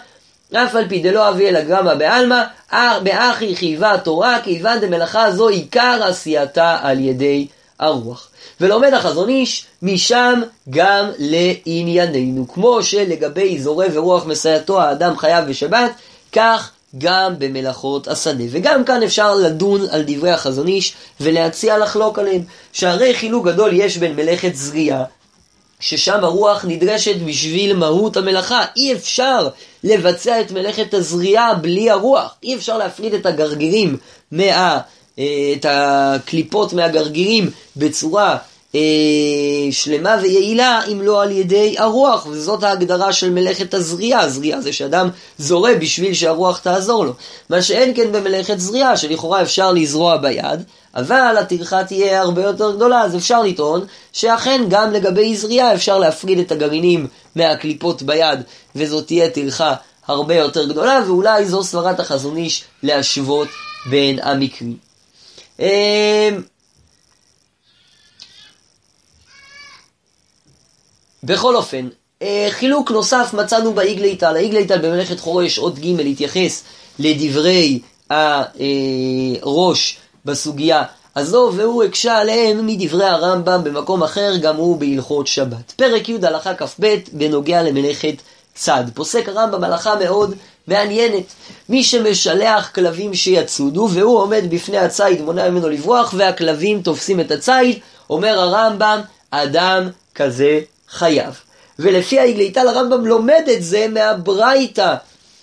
אף 0.53 0.75
על 0.75 0.89
פי 0.89 1.03
דלא 1.03 1.29
אביא 1.29 1.49
אלא 1.49 1.61
גרמה 1.61 1.95
בעלמא 1.95 2.43
באחי 3.03 3.57
חייבה 3.57 3.99
תורה 3.99 4.39
כיוון 4.45 4.79
דמלאכה 4.81 5.33
זו 5.33 5.49
עיקר 5.49 6.01
עשייתה 6.05 6.79
על 6.83 7.01
ידי 7.01 7.47
הרוח. 7.79 8.29
ולומד 8.61 8.95
החזון 8.95 9.29
איש 9.29 9.67
משם 9.83 10.41
גם 10.71 11.07
לענייננו. 11.19 12.49
כמו 12.49 12.83
שלגבי 12.83 13.59
זורע 13.63 13.87
ורוח 13.93 14.27
מסייעתו 14.27 14.81
האדם 14.81 15.17
חייב 15.19 15.49
בשבת, 15.49 15.91
כך 16.33 16.71
גם 16.99 17.35
במלאכות 17.39 18.09
השדה. 18.09 18.45
וגם 18.51 18.85
כאן 18.85 19.03
אפשר 19.03 19.35
לדון 19.35 19.81
על 19.91 20.03
דברי 20.07 20.31
החזון 20.31 20.67
איש 20.69 20.95
ולהציע 21.21 21.79
לחלוק 21.79 22.19
עליהם. 22.19 22.43
שהרי 22.73 23.15
חילוק 23.15 23.47
גדול 23.47 23.73
יש 23.73 23.97
בין 23.97 24.17
מלאכת 24.17 24.55
זריעה, 24.55 25.05
ששם 25.81 26.25
הרוח 26.25 26.65
נדרשת 26.69 27.17
בשביל 27.27 27.77
מהות 27.77 28.17
המלאכה. 28.17 28.65
אי 28.77 28.93
אפשר 28.93 29.49
לבצע 29.85 30.41
את 30.41 30.53
מלאכת 30.53 30.95
הזריעה 30.95 31.55
בלי 31.55 31.91
הרוח. 31.91 32.35
אי 32.43 32.55
אפשר 32.55 32.79
להפריד 32.79 33.15
את 33.15 33.27
הגרגירים 33.27 33.97
מה... 34.33 34.81
אה, 35.19 35.53
את 35.57 35.67
הקליפות 35.69 36.73
מהגרגירים 36.73 37.51
בצורה 37.77 38.37
אה, 38.75 38.81
שלמה 39.71 40.17
ויעילה 40.23 40.81
אם 40.93 41.03
לא 41.03 41.23
על 41.23 41.31
ידי 41.31 41.75
הרוח, 41.79 42.27
וזאת 42.31 42.63
ההגדרה 42.63 43.13
של 43.13 43.31
מלאכת 43.31 43.75
הזריעה. 43.75 44.29
זריעה 44.29 44.61
זה 44.61 44.73
שאדם 44.73 45.09
זורע 45.39 45.75
בשביל 45.75 46.15
שהרוח 46.15 46.59
תעזור 46.59 47.05
לו. 47.05 47.13
מה 47.51 47.63
שאין 47.63 47.93
כן 47.95 48.13
במלאכת 48.13 48.59
זריעה, 48.59 48.97
שלכאורה 48.97 49.43
אפשר 49.43 49.73
לזרוע 49.73 50.17
ביד, 50.17 50.63
אבל 50.95 51.37
הטרחה 51.41 51.85
תהיה 51.85 52.21
הרבה 52.21 52.43
יותר 52.43 52.77
גדולה, 52.77 53.03
אז 53.03 53.17
אפשר 53.17 53.43
לטעון 53.43 53.85
שאכן 54.13 54.65
גם 54.69 54.93
לגבי 54.93 55.37
זריעה 55.37 55.75
אפשר 55.75 55.99
להפריד 55.99 56.39
את 56.39 56.53
הגרעינים 56.53 57.07
מהקליפות 57.37 58.03
ביד, 58.03 58.41
וזאת 58.77 59.07
תהיה 59.07 59.31
טרחה 59.31 59.75
הרבה 60.07 60.35
יותר 60.35 60.69
גדולה, 60.69 61.01
ואולי 61.07 61.47
זו 61.47 61.65
סברת 61.65 62.01
החזון 62.01 62.37
איש 62.37 62.65
להשוות 62.83 63.49
בין 63.91 64.19
המקרים. 64.23 64.92
אמ, 65.61 66.43
בכל 71.23 71.57
אופן, 71.57 71.89
אה, 72.23 72.49
חילוק 72.51 72.91
נוסף 72.91 73.35
מצאנו 73.35 73.73
באיגליטל, 73.73 74.37
האיגליטל 74.37 74.79
במלאכת 74.79 75.21
חורש 75.21 75.59
עוד 75.59 75.79
ג' 75.79 76.01
התייחס 76.01 76.63
לדברי 76.99 77.81
הראש 79.43 79.99
בסוגיה 80.25 80.83
הזו, 81.17 81.53
והוא 81.57 81.83
הקשה 81.83 82.19
עליהם 82.19 82.67
מדברי 82.67 83.05
הרמב"ם 83.05 83.65
במקום 83.65 84.03
אחר, 84.03 84.37
גם 84.43 84.57
הוא 84.57 84.79
בהלכות 84.79 85.27
שבת. 85.27 85.73
פרק 85.77 86.09
י' 86.09 86.19
הלכה 86.23 86.55
כ"ב 86.55 86.95
בנוגע 87.13 87.63
למלאכת 87.63 88.15
צד. 88.55 88.85
פוסק 88.95 89.29
הרמב"ם 89.29 89.65
הלכה 89.65 89.95
מאוד 89.97 90.35
מעניינת. 90.67 91.25
מי 91.69 91.85
שמשלח 91.85 92.71
כלבים 92.75 93.15
שיצודו, 93.15 93.89
והוא 93.93 94.19
עומד 94.19 94.45
בפני 94.51 94.79
הציד, 94.79 95.23
מונע 95.23 95.51
ממנו 95.51 95.69
לברוח, 95.69 96.15
והכלבים 96.17 96.83
תופסים 96.83 97.21
את 97.21 97.31
הציד, 97.31 97.79
אומר 98.11 98.39
הרמב"ם, 98.41 99.01
אדם 99.31 99.89
כזה 100.15 100.61
חייב. 100.89 101.41
ולפי 101.79 102.19
האיגליטל 102.19 102.69
הרמב"ם 102.69 103.07
לומד 103.07 103.43
את 103.53 103.63
זה 103.63 103.87
מהברייתא 103.91 104.95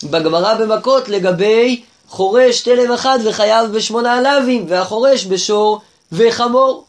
בגמרא 0.03 0.53
במכות 0.53 1.09
לגבי 1.09 1.81
חורש 2.07 2.61
תלם 2.61 2.91
אחד 2.91 3.19
וחייב 3.25 3.71
בשמונה 3.71 4.17
עלבים, 4.17 4.65
והחורש 4.69 5.25
בשור 5.25 5.81
וחמור. 6.11 6.85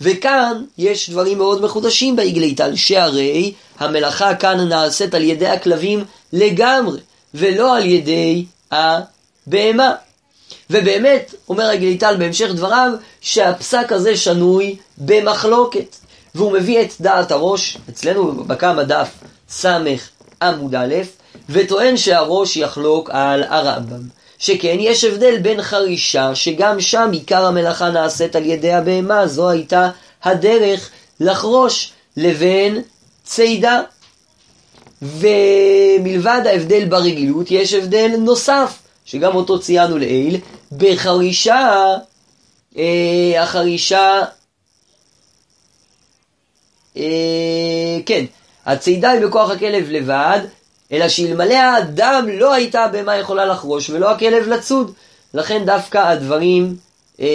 וכאן 0.00 0.64
יש 0.78 1.10
דברים 1.10 1.38
מאוד 1.38 1.62
מחודשים 1.62 2.16
באיגליטל, 2.16 2.76
שהרי 2.76 3.52
המלאכה 3.78 4.34
כאן 4.34 4.68
נעשית 4.68 5.14
על 5.14 5.22
ידי 5.22 5.46
הכלבים 5.46 6.04
לגמרי, 6.32 7.00
ולא 7.34 7.76
על 7.76 7.86
ידי 7.86 8.44
הבהמה. 8.70 9.92
ובאמת, 10.70 11.34
אומר 11.48 11.64
הגליטל 11.64 12.16
בהמשך 12.18 12.48
דבריו, 12.54 12.92
שהפסק 13.20 13.92
הזה 13.92 14.16
שנוי 14.16 14.76
במחלוקת. 14.98 15.96
והוא 16.34 16.52
מביא 16.52 16.80
את 16.80 16.88
דעת 17.00 17.30
הראש, 17.30 17.78
אצלנו 17.88 18.44
בכמה 18.44 18.84
דף 18.84 19.08
ס' 19.50 19.64
עמוד 20.42 20.74
א', 20.74 20.94
וטוען 21.48 21.96
שהראש 21.96 22.56
יחלוק 22.56 23.10
על 23.12 23.42
הרמב"ם. 23.42 24.08
שכן 24.38 24.76
יש 24.80 25.04
הבדל 25.04 25.38
בין 25.38 25.62
חרישה, 25.62 26.34
שגם 26.34 26.80
שם 26.80 27.08
עיקר 27.12 27.44
המלאכה 27.44 27.90
נעשית 27.90 28.36
על 28.36 28.46
ידי 28.46 28.72
הבהמה, 28.72 29.26
זו 29.26 29.50
הייתה 29.50 29.90
הדרך 30.22 30.90
לחרוש, 31.20 31.92
לבין 32.16 32.82
צידה. 33.24 33.80
ומלבד 35.02 36.42
ההבדל 36.46 36.84
ברגילות, 36.84 37.50
יש 37.50 37.74
הבדל 37.74 38.10
נוסף, 38.18 38.78
שגם 39.04 39.34
אותו 39.34 39.60
ציינו 39.60 39.98
לעיל, 39.98 40.36
בחרישה, 40.72 41.86
אה, 42.78 43.42
החרישה 43.42 44.22
אה, 46.96 47.98
כן, 48.06 48.24
הצידה 48.66 49.10
היא 49.10 49.26
בכוח 49.26 49.50
הכלב 49.50 49.90
לבד, 49.90 50.40
אלא 50.92 51.08
שאלמלא 51.08 51.54
האדם 51.54 52.28
לא 52.32 52.54
הייתה 52.54 52.84
הבהמה 52.84 53.16
יכולה 53.16 53.46
לחרוש 53.46 53.90
ולא 53.90 54.10
הכלב 54.10 54.48
לצוד. 54.48 54.92
לכן 55.34 55.64
דווקא 55.64 55.98
הדברים 55.98 56.76
אה, 57.20 57.26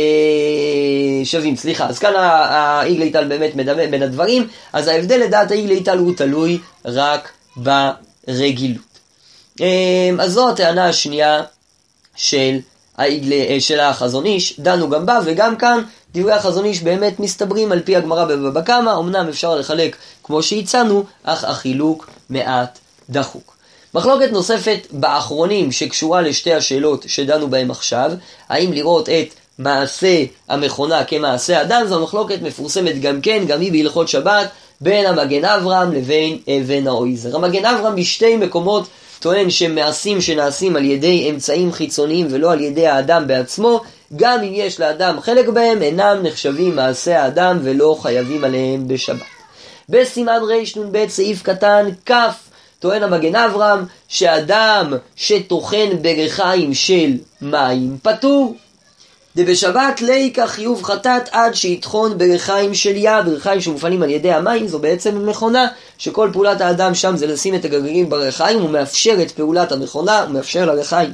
שווים. 1.24 1.56
סליחה, 1.56 1.88
אז 1.88 2.00
כאן 2.00 2.14
האיגליטל 2.16 3.28
באמת 3.28 3.56
מדמה 3.56 3.88
בין 3.88 4.04
הדברים, 4.04 4.48
אז 4.74 4.88
ההבדל 4.88 5.18
לדעת 5.18 5.52
האיגליטל 5.52 5.98
הוא 5.98 6.14
תלוי 6.16 6.60
רק 6.86 7.32
ברגילות. 7.58 9.00
אה, 9.62 10.10
אז 10.20 10.32
זו 10.32 10.50
הטענה 10.50 10.86
השנייה 10.86 11.44
של, 12.16 12.58
אה, 13.00 13.08
של 13.60 13.80
החזון 13.80 14.26
איש, 14.26 14.60
דנו 14.60 14.90
גם 14.90 15.06
בה, 15.06 15.20
וגם 15.26 15.56
כאן 15.56 15.84
דברי 16.16 16.34
החזון 16.34 16.66
איש 16.66 16.82
באמת 16.82 17.20
מסתברים 17.20 17.72
על 17.72 17.80
פי 17.80 17.96
הגמרא 17.96 18.26
בבבא 18.26 18.62
קמא, 18.62 19.00
אמנם 19.00 19.28
אפשר 19.30 19.56
לחלק 19.56 19.96
כמו 20.24 20.44
שהצענו, 20.44 21.04
אך 21.24 21.44
החילוק 21.44 22.10
מעט 22.30 22.80
דחוק. 23.10 23.56
מחלוקת 23.94 24.32
נוספת 24.32 24.80
באחרונים 24.92 25.72
שקשורה 25.72 26.22
לשתי 26.22 26.54
השאלות 26.54 27.06
שדנו 27.08 27.50
בהן 27.50 27.72
עכשיו, 27.72 28.12
האם 28.50 28.74
לראות 28.74 29.10
את 29.10 29.28
מעשה 29.60 30.24
המכונה 30.50 31.04
כמעשה 31.04 31.62
אדם, 31.62 31.82
זו 31.88 32.04
מחלוקת 32.04 32.42
מפורסמת 32.42 33.02
גם 33.02 33.22
כן, 33.22 33.44
גם 33.48 33.62
היא 33.62 33.72
בהלכות 33.72 34.08
שבת, 34.08 34.50
בין 34.82 35.06
המגן 35.06 35.46
אברהם 35.46 35.92
לבין 35.92 36.38
אבן 36.48 36.88
האויזר. 36.88 37.36
המגן 37.36 37.66
אברהם 37.66 37.96
בשתי 37.96 38.38
מקומות 38.38 38.88
טוען 39.20 39.50
שמעשים 39.50 40.22
שנעשים 40.22 40.76
על 40.76 40.86
ידי 40.86 41.30
אמצעים 41.30 41.72
חיצוניים 41.72 42.28
ולא 42.30 42.52
על 42.52 42.62
ידי 42.62 42.88
האדם 42.88 43.28
בעצמו, 43.28 43.82
גם 44.16 44.40
אם 44.44 44.52
יש 44.54 44.80
לאדם 44.80 45.22
חלק 45.22 45.50
בהם, 45.50 45.82
אינם 45.82 46.18
נחשבים 46.24 46.76
מעשי 46.76 47.14
האדם 47.14 47.60
ולא 47.64 47.98
חייבים 48.02 48.44
עליהם 48.44 48.88
בשבת. 48.88 49.22
בסימן 49.90 50.40
רנ"ב 50.50 51.08
סעיף 51.08 51.44
קטן 51.44 51.90
כ' 52.06 52.14
טוען 52.80 53.04
המגן 53.04 53.36
אברהם 53.36 53.86
שאדם 54.08 54.94
שטוחן 55.16 55.90
ברכיים 56.02 56.74
של 56.74 57.12
מים 57.42 57.98
פטור. 58.04 58.56
דבשבת 59.36 60.02
ליקה 60.02 60.48
חיוב 60.48 60.84
חטאת 60.84 61.30
עד 61.32 61.56
שיטחון 61.56 62.18
ברכיים 62.18 62.74
של 62.74 62.96
יד, 62.96 63.28
רכיים 63.28 63.62
שמופעלים 63.62 64.04
על 64.04 64.10
ידי 64.10 64.32
המים 64.32 64.68
זו 64.68 64.80
בעצם 64.80 65.26
מכונה 65.30 65.68
שכל 65.98 66.30
פעולת 66.34 66.62
האדם 66.62 66.96
שם 66.96 67.18
זה 67.18 67.28
לשים 67.28 67.56
את 67.56 67.66
הגרגירים 67.66 68.10
ברכיים, 68.10 68.60
הוא 68.60 68.70
מאפשר 68.70 69.16
את 69.22 69.32
פעולת 69.32 69.72
המכונה, 69.72 70.22
הוא 70.22 70.30
מאפשר 70.30 70.66
לרכיים 70.66 71.14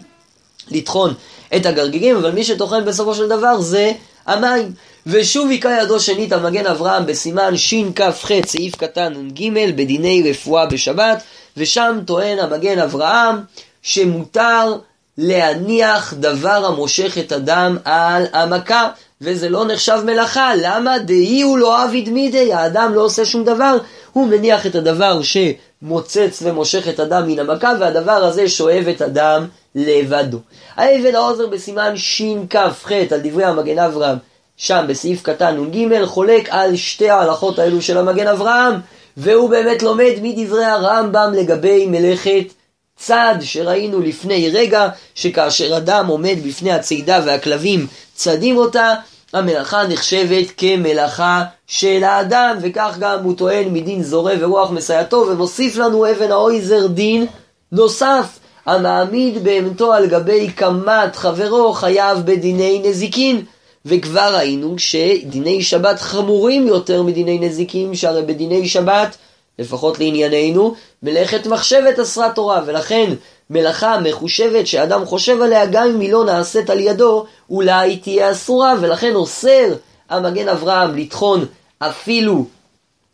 לטחון 0.72 1.14
את 1.56 1.66
הגרגירים, 1.66 2.16
אבל 2.16 2.32
מי 2.32 2.44
שטוחן 2.44 2.86
בסופו 2.86 3.16
של 3.16 3.28
דבר 3.28 3.62
זה 3.62 3.92
המים. 4.26 4.72
ושוב 5.08 5.50
היכה 5.50 5.82
ידו 5.82 6.00
שנית 6.00 6.34
על 6.34 6.40
מגן 6.40 6.66
אברהם 6.66 7.06
בסימן 7.06 7.58
שכ"ח 7.58 8.30
סעיף 8.46 8.76
קטן 8.76 9.14
נ"ג 9.14 9.50
בדיני 9.76 10.30
רפואה 10.30 10.66
בשבת, 10.66 11.24
ושם 11.58 12.00
טוען 12.06 12.40
המגן 12.40 12.80
אברהם 12.80 13.36
שמותר 13.82 14.76
להניח 15.18 16.14
דבר 16.14 16.66
המושך 16.66 17.18
את 17.18 17.32
הדם 17.32 17.78
על 17.86 18.24
המכה, 18.34 18.90
וזה 19.22 19.50
לא 19.50 19.66
נחשב 19.66 20.00
מלאכה, 20.06 20.52
למה? 20.56 21.00
דהי 21.00 21.42
הוא 21.42 21.58
לא 21.58 21.84
עביד 21.84 22.10
מידי, 22.10 22.54
האדם 22.54 22.94
לא 22.94 23.02
עושה 23.02 23.26
שום 23.26 23.44
דבר, 23.44 23.78
הוא 24.14 24.28
מניח 24.28 24.66
את 24.66 24.76
הדבר 24.76 25.20
שמוצץ 25.22 26.40
ומושך 26.44 26.88
את 26.88 27.00
הדם 27.00 27.24
מן 27.28 27.40
המכה, 27.40 27.74
והדבר 27.80 28.12
הזה 28.12 28.50
שואב 28.50 28.88
את 28.88 29.02
הדם 29.02 29.48
לבדו. 29.76 30.40
האבן 30.76 31.16
העוזר 31.16 31.48
בסימן 31.48 31.98
שכ"ח 31.98 32.92
על 33.12 33.20
דברי 33.24 33.44
המגן 33.44 33.80
אברהם, 33.80 34.18
שם 34.58 34.86
בסעיף 34.88 35.24
קטן 35.24 35.58
נ"ג, 35.58 36.06
חולק 36.06 36.48
על 36.50 36.76
שתי 36.76 37.10
ההלכות 37.10 37.60
האלו 37.60 37.82
של 37.82 37.98
המגן 37.98 38.28
אברהם, 38.28 38.74
והוא 39.18 39.50
באמת 39.50 39.84
לומד 39.84 40.14
מדברי 40.22 40.66
הרמב"ם 40.66 41.34
לגבי 41.36 41.86
מלאכת 41.86 42.54
צד 42.98 43.36
שראינו 43.42 44.02
לפני 44.02 44.50
רגע, 44.54 44.88
שכאשר 45.16 45.78
אדם 45.78 46.08
עומד 46.08 46.36
בפני 46.46 46.72
הצידה 46.72 47.22
והכלבים 47.26 47.88
צדים 48.16 48.58
אותה, 48.58 48.94
המלאכה 49.34 49.88
נחשבת 49.88 50.52
כמלאכה 50.58 51.44
של 51.68 52.04
האדם, 52.04 52.58
וכך 52.62 52.96
גם 53.00 53.24
הוא 53.24 53.38
טוען 53.38 53.74
מדין 53.74 54.04
זורע 54.04 54.34
ורוח 54.40 54.72
מסייעתו, 54.72 55.26
ומוסיף 55.30 55.78
לנו 55.78 56.12
אבן 56.12 56.32
האויזר 56.32 56.88
דין 56.88 57.26
נוסף, 57.72 58.40
המעמיד 58.66 59.44
בהמתו 59.44 59.94
על 59.94 60.08
גבי 60.08 60.52
קמת 60.52 61.16
חברו 61.16 61.74
חייב 61.74 62.18
בדיני 62.26 62.82
נזיקין. 62.86 63.46
וכבר 63.86 64.36
ראינו 64.36 64.80
שדיני 64.80 65.64
שבת 65.64 66.00
חמורים 66.00 66.68
יותר 66.68 67.04
מדיני 67.04 67.40
נזיקים, 67.40 67.96
שהרי 67.96 68.22
בדיני 68.22 68.68
שבת, 68.68 69.18
לפחות 69.60 70.00
לענייננו, 70.00 70.76
מלאכת 71.04 71.48
מחשבת 71.48 72.00
אסרה 72.00 72.30
תורה, 72.30 72.62
ולכן 72.66 73.14
מלאכה 73.50 74.00
מחושבת 74.00 74.68
שאדם 74.68 75.06
חושב 75.06 75.42
עליה, 75.42 75.66
גם 75.66 75.90
אם 75.90 76.00
היא 76.00 76.12
לא 76.12 76.26
נעשית 76.26 76.70
על 76.70 76.80
ידו, 76.80 77.26
אולי 77.50 77.98
תהיה 77.98 78.32
אסורה, 78.32 78.74
ולכן 78.82 79.16
אוסר 79.16 79.74
המגן 80.10 80.50
אברהם 80.50 80.96
לטחון 80.96 81.46
אפילו 81.80 82.46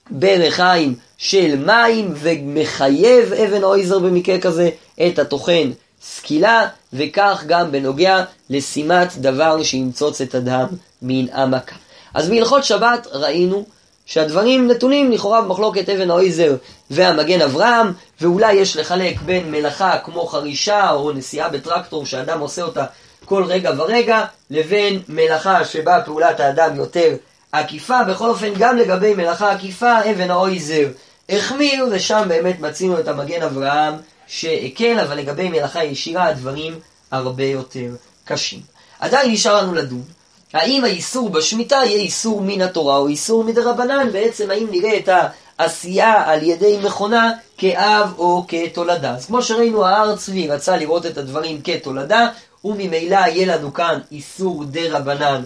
ברכיים 0.10 0.96
של 1.18 1.56
מים, 1.66 2.14
ומחייב 2.16 3.34
אבן 3.34 3.64
אויזר 3.64 4.00
במקרה 4.00 4.40
כזה 4.40 4.70
את 5.08 5.20
הטוחן 5.20 5.72
סקילה, 6.04 6.68
וכך 6.94 7.44
גם 7.48 7.72
בנוגע 7.72 8.24
לשימת 8.50 9.18
דבר 9.18 9.64
שימצוץ 9.64 10.22
את 10.22 10.36
הדם 10.36 10.68
מן 11.02 11.26
המכה. 11.32 11.76
אז 12.14 12.30
בהלכות 12.30 12.64
שבת 12.64 13.08
ראינו 13.12 13.66
שהדברים 14.12 14.68
נתונים 14.68 15.12
לכאורה 15.12 15.42
במחלוקת 15.42 15.90
אבן 15.90 16.10
האויזר 16.10 16.56
והמגן 16.90 17.42
אברהם, 17.42 17.94
ואולי 18.22 18.54
יש 18.54 18.78
לחלק 18.78 19.22
בין 19.22 19.52
מלאכה 19.52 19.98
כמו 19.98 20.26
חרישה 20.28 20.92
או 20.92 21.12
נסיעה 21.12 21.50
בטרקטור 21.50 22.06
שאדם 22.06 22.40
עושה 22.40 22.62
אותה 22.62 22.86
כל 23.26 23.44
רגע 23.44 23.72
ורגע, 23.78 24.26
לבין 24.50 25.00
מלאכה 25.10 25.66
שבה 25.66 26.02
פעולת 26.06 26.40
האדם 26.40 26.76
יותר 26.76 27.16
עקיפה. 27.52 28.04
בכל 28.04 28.30
אופן, 28.30 28.54
גם 28.58 28.78
לגבי 28.78 29.14
מלאכה 29.14 29.52
עקיפה, 29.52 30.12
אבן 30.12 30.32
האויזר 30.32 30.88
החמיר, 31.30 31.86
ושם 31.92 32.24
באמת 32.28 32.60
מצינו 32.60 33.00
את 33.00 33.08
המגן 33.08 33.42
אברהם 33.42 33.94
שהקל, 34.28 35.00
אבל 35.00 35.18
לגבי 35.18 35.50
מלאכה 35.50 35.84
ישירה 35.84 36.26
הדברים 36.26 36.80
הרבה 37.12 37.44
יותר 37.44 37.90
קשים. 38.26 38.60
עדיין 39.00 39.32
נשאר 39.32 39.62
לנו 39.62 39.74
לדון, 39.74 40.04
האם 40.54 40.84
האיסור 40.84 41.30
בשמיטה 41.30 41.76
יהיה 41.76 41.98
איסור 41.98 42.42
מן 42.42 42.62
התורה 42.62 42.98
או 42.98 43.08
איסור 43.08 43.44
מדרבנן, 43.44 44.12
בעצם 44.12 44.52
האם 44.52 44.68
נראה 44.72 44.98
את 44.98 45.10
עשייה 45.58 46.24
על 46.26 46.44
ידי 46.44 46.80
מכונה 46.84 47.32
כאב 47.58 48.14
או 48.18 48.46
כתולדה. 48.48 49.12
אז 49.16 49.26
כמו 49.26 49.44
שראינו, 49.44 49.86
ההר 49.86 50.16
צבי 50.16 50.48
רצה 50.48 50.78
לראות 50.78 51.06
את 51.06 51.18
הדברים 51.18 51.62
כתולדה, 51.64 52.28
וממילא 52.66 53.16
יהיה 53.16 53.56
לנו 53.56 53.74
כאן 53.74 54.00
איסור 54.12 54.64
דה 54.64 54.82
רבנן 54.90 55.44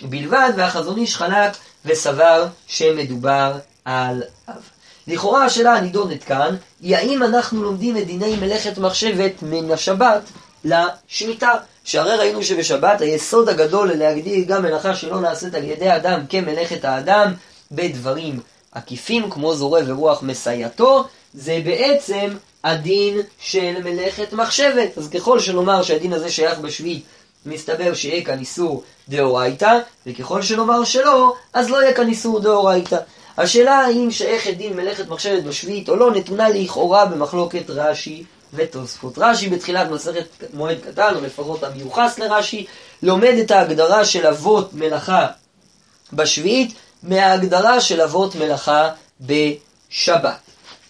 בלבד, 0.00 0.50
והחזון 0.56 0.98
איש 0.98 1.16
חלק 1.16 1.52
וסבר 1.84 2.46
שמדובר 2.66 3.52
על 3.84 4.22
אב. 4.48 4.62
לכאורה 5.06 5.44
השאלה 5.44 5.72
הנידונת 5.72 6.24
כאן, 6.24 6.56
היא 6.80 6.96
האם 6.96 7.22
אנחנו 7.22 7.62
לומדים 7.62 7.96
את 7.96 8.06
דיני 8.06 8.36
מלאכת 8.36 8.78
מחשבת 8.78 9.32
מן 9.42 9.70
השבת 9.70 10.22
לשמיטה. 10.64 11.52
שהרי 11.84 12.16
ראינו 12.16 12.42
שבשבת 12.42 13.00
היסוד 13.00 13.48
הגדול 13.48 13.92
להגדיר 13.92 14.44
גם 14.46 14.62
מלאכה 14.62 14.94
שלא 14.94 15.20
נעשית 15.20 15.54
על 15.54 15.64
ידי 15.64 15.96
אדם 15.96 16.20
כמלאכת 16.28 16.84
האדם 16.84 17.32
בדברים 17.72 18.40
עקיפים 18.72 19.30
כמו 19.30 19.54
זורע 19.54 19.80
ורוח 19.86 20.22
מסייעתו, 20.22 21.04
זה 21.34 21.60
בעצם 21.64 22.28
הדין 22.64 23.20
של 23.40 23.74
מלאכת 23.84 24.32
מחשבת. 24.32 24.98
אז 24.98 25.08
ככל 25.08 25.40
שנאמר 25.40 25.82
שהדין 25.82 26.12
הזה 26.12 26.30
שייך 26.30 26.58
בשביעית, 26.58 27.04
מסתבר 27.46 27.94
שיהיה 27.94 28.24
כאן 28.24 28.38
איסור 28.38 28.82
דאורייתא, 29.08 29.78
וככל 30.06 30.42
שנאמר 30.42 30.84
שלא, 30.84 31.34
אז 31.52 31.70
לא 31.70 31.82
יהיה 31.82 31.94
כאן 31.94 32.08
איסור 32.08 32.40
דאורייתא. 32.40 32.98
השאלה 33.36 33.78
האם 33.78 34.10
שייכת 34.10 34.54
דין 34.54 34.76
מלאכת 34.76 35.08
מחשבת 35.08 35.42
בשביעית 35.42 35.88
או 35.88 35.96
לא, 35.96 36.10
נתונה 36.10 36.48
לכאורה 36.48 37.06
במחלוקת 37.06 37.70
רש"י 37.70 38.24
ותוספות. 38.54 39.14
רש"י 39.18 39.48
בתחילת 39.48 39.90
מסכת 39.90 40.26
מועד 40.54 40.78
קטן, 40.80 41.14
או 41.14 41.20
לפחות 41.20 41.64
המיוחס 41.64 42.18
לרש"י, 42.18 42.66
לומד 43.02 43.34
את 43.44 43.50
ההגדרה 43.50 44.04
של 44.04 44.26
אבות 44.26 44.74
מלאכה 44.74 45.26
בשביעית 46.12 46.74
מההגדרה 47.02 47.80
של 47.80 48.00
אבות 48.00 48.34
מלאכה 48.34 48.90
בשבת. 49.20 50.38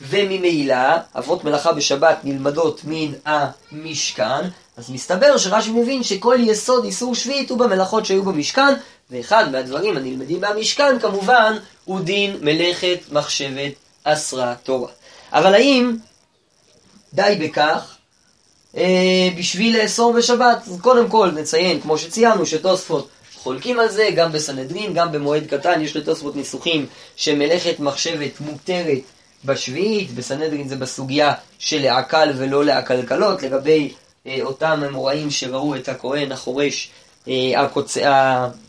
וממילא, 0.09 0.97
אבות 1.19 1.45
מלאכה 1.45 1.73
בשבת 1.73 2.19
נלמדות 2.25 2.81
מן 2.85 3.13
המשכן, 3.27 4.49
אז 4.77 4.91
מסתבר 4.91 5.39
שרש"י 5.39 5.71
מבין 5.71 6.03
שכל 6.03 6.37
יסוד 6.41 6.85
איסור 6.85 7.15
שביעית 7.15 7.51
הוא 7.51 7.59
במלאכות 7.59 8.07
שהיו 8.07 8.23
במשכן, 8.23 8.75
ואחד 9.11 9.53
מהדברים 9.53 9.97
הנלמדים 9.97 10.41
מהמשכן 10.41 10.99
כמובן 11.01 11.57
הוא 11.85 12.01
דין 12.01 12.37
מלאכת 12.41 12.99
מחשבת 13.13 13.73
אסרה 14.05 14.55
תורה. 14.63 14.89
אבל 15.33 15.55
האם 15.55 15.97
די 17.15 17.39
בכך 17.41 17.97
אה, 18.77 19.29
בשביל 19.39 19.83
לאסור 19.83 20.13
בשבת? 20.13 20.63
אז 20.67 20.79
קודם 20.81 21.09
כל 21.09 21.31
נציין, 21.35 21.81
כמו 21.81 21.99
שציינו, 21.99 22.47
שתוספות 22.47 23.09
חולקים 23.43 23.81
על 23.81 23.89
זה, 23.89 24.09
גם 24.17 24.33
בסנהדרין, 24.33 24.95
גם 24.95 25.13
במועד 25.13 25.47
קטן, 25.47 25.81
יש 25.81 25.97
לתוספות 25.97 26.37
ניסוחים 26.37 26.87
שמלאכת 27.17 27.81
מחשבת 27.81 28.41
מותרת 28.41 28.99
בשביעית, 29.45 30.15
בסנהדרין 30.15 30.69
זה 30.69 30.77
בסוגיה 30.77 31.33
של 31.59 31.83
לעקל 31.83 32.33
ולא 32.37 32.65
לעקלקלות, 32.65 33.43
לגבי 33.43 33.93
אה, 34.27 34.39
אותם 34.43 34.83
אמוראים 34.89 35.31
שראו 35.31 35.75
את 35.75 35.89
הכהן 35.89 36.33
החורש 36.33 36.91
אה, 37.29 37.35
הקוצ... 37.57 37.97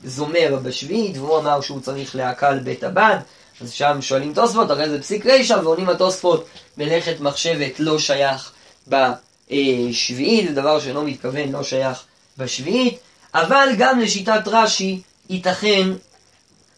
הזומר 0.04 0.60
בשביעית, 0.64 1.18
והוא 1.18 1.38
אמר 1.40 1.62
שהוא 1.62 1.80
צריך 1.80 2.16
לעקל 2.16 2.60
בית 2.60 2.84
הבד, 2.84 3.18
אז 3.62 3.72
שם 3.72 4.02
שואלים 4.02 4.34
תוספות, 4.34 4.70
הרי 4.70 4.90
זה 4.90 5.02
פסיק 5.02 5.26
רישא, 5.26 5.54
ועונים 5.64 5.90
התוספות, 5.90 6.46
מלאכת 6.78 7.20
מחשבת 7.20 7.80
לא 7.80 8.00
שייך 8.00 8.52
בשביעית, 8.88 10.48
זה 10.48 10.56
דבר 10.56 10.80
שאינו 10.80 11.04
מתכוון, 11.04 11.52
לא 11.52 11.64
שייך 11.64 12.04
בשביעית, 12.38 12.98
אבל 13.34 13.70
גם 13.78 14.00
לשיטת 14.00 14.42
רש"י 14.46 15.02
ייתכן 15.30 15.88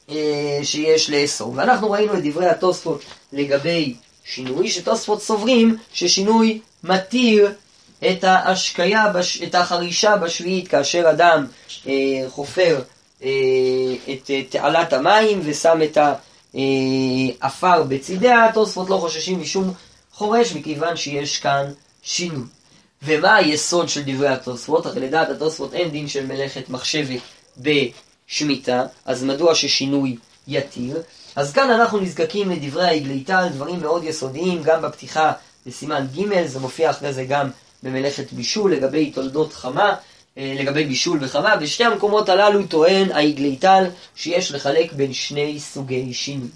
אה, 0.10 0.60
שיש 0.64 1.10
לאסור. 1.10 1.54
ואנחנו 1.56 1.92
ראינו 1.92 2.14
את 2.14 2.24
דברי 2.24 2.50
התוספות 2.50 3.02
לגבי 3.34 3.96
שינוי, 4.26 4.70
שתוספות 4.70 5.22
סוברים 5.22 5.78
ששינוי 5.94 6.60
מתיר 6.84 7.52
את 8.12 8.24
ההשקיה, 8.24 9.10
בש... 9.10 9.42
את 9.44 9.56
החרישה 9.56 10.18
בשביעית, 10.18 10.68
כאשר 10.68 11.10
אדם 11.10 11.46
אה, 11.88 11.94
חופר 12.30 12.82
אה, 13.24 13.30
את 14.14 14.30
אה, 14.30 14.42
תעלת 14.50 14.94
המים 14.94 15.42
ושם 15.44 15.80
את 15.84 15.98
העפר 15.98 16.35
אה, 16.56 17.84
בצידיה, 17.88 18.46
התוספות 18.46 18.90
לא 18.90 18.98
חוששים 18.98 19.42
משום 19.42 19.74
חורש, 20.14 20.54
מכיוון 20.54 20.96
שיש 20.96 21.40
כאן 21.40 21.72
שינוי. 22.04 22.46
ומה 23.04 23.36
היסוד 23.36 23.90
של 23.90 24.02
דברי 24.06 24.28
התוספות? 24.28 24.86
הרי 24.86 25.00
לדעת 25.00 25.30
התוספות 25.30 25.74
אין 25.74 25.90
דין 25.90 26.08
של 26.08 26.26
מלאכת 26.26 26.70
מחשבת 26.70 27.20
בשמיטה, 27.58 28.84
אז 29.06 29.24
מדוע 29.24 29.56
ששינוי 29.56 30.18
יתיר? 30.48 31.02
אז 31.36 31.54
כאן 31.54 31.70
אנחנו 31.70 32.00
נזקקים 32.00 32.52
לדברי 32.52 32.88
האגליטל, 32.88 33.48
דברים 33.54 33.80
מאוד 33.80 34.04
יסודיים, 34.04 34.64
גם 34.64 34.82
בפתיחה 34.82 35.32
בסימן 35.66 36.08
ג', 36.18 36.46
זה 36.46 36.60
מופיע 36.60 36.90
אחרי 36.90 37.14
זה 37.14 37.24
גם 37.24 37.50
במלאכת 37.84 38.34
בישול, 38.34 38.74
לגבי 38.74 39.12
תולדות 39.12 39.54
חמה, 39.54 39.96
לגבי 40.38 40.84
בישול 40.84 41.18
וחמה. 41.22 41.56
בשתי 41.56 41.84
המקומות 41.84 42.30
הללו 42.30 42.68
טוען 42.68 43.12
האיגליטל 43.12 43.86
שיש 44.16 44.52
לחלק 44.52 44.94
בין 44.94 45.14
שני 45.14 45.60
סוגי 45.60 46.14
שינוי. 46.14 46.50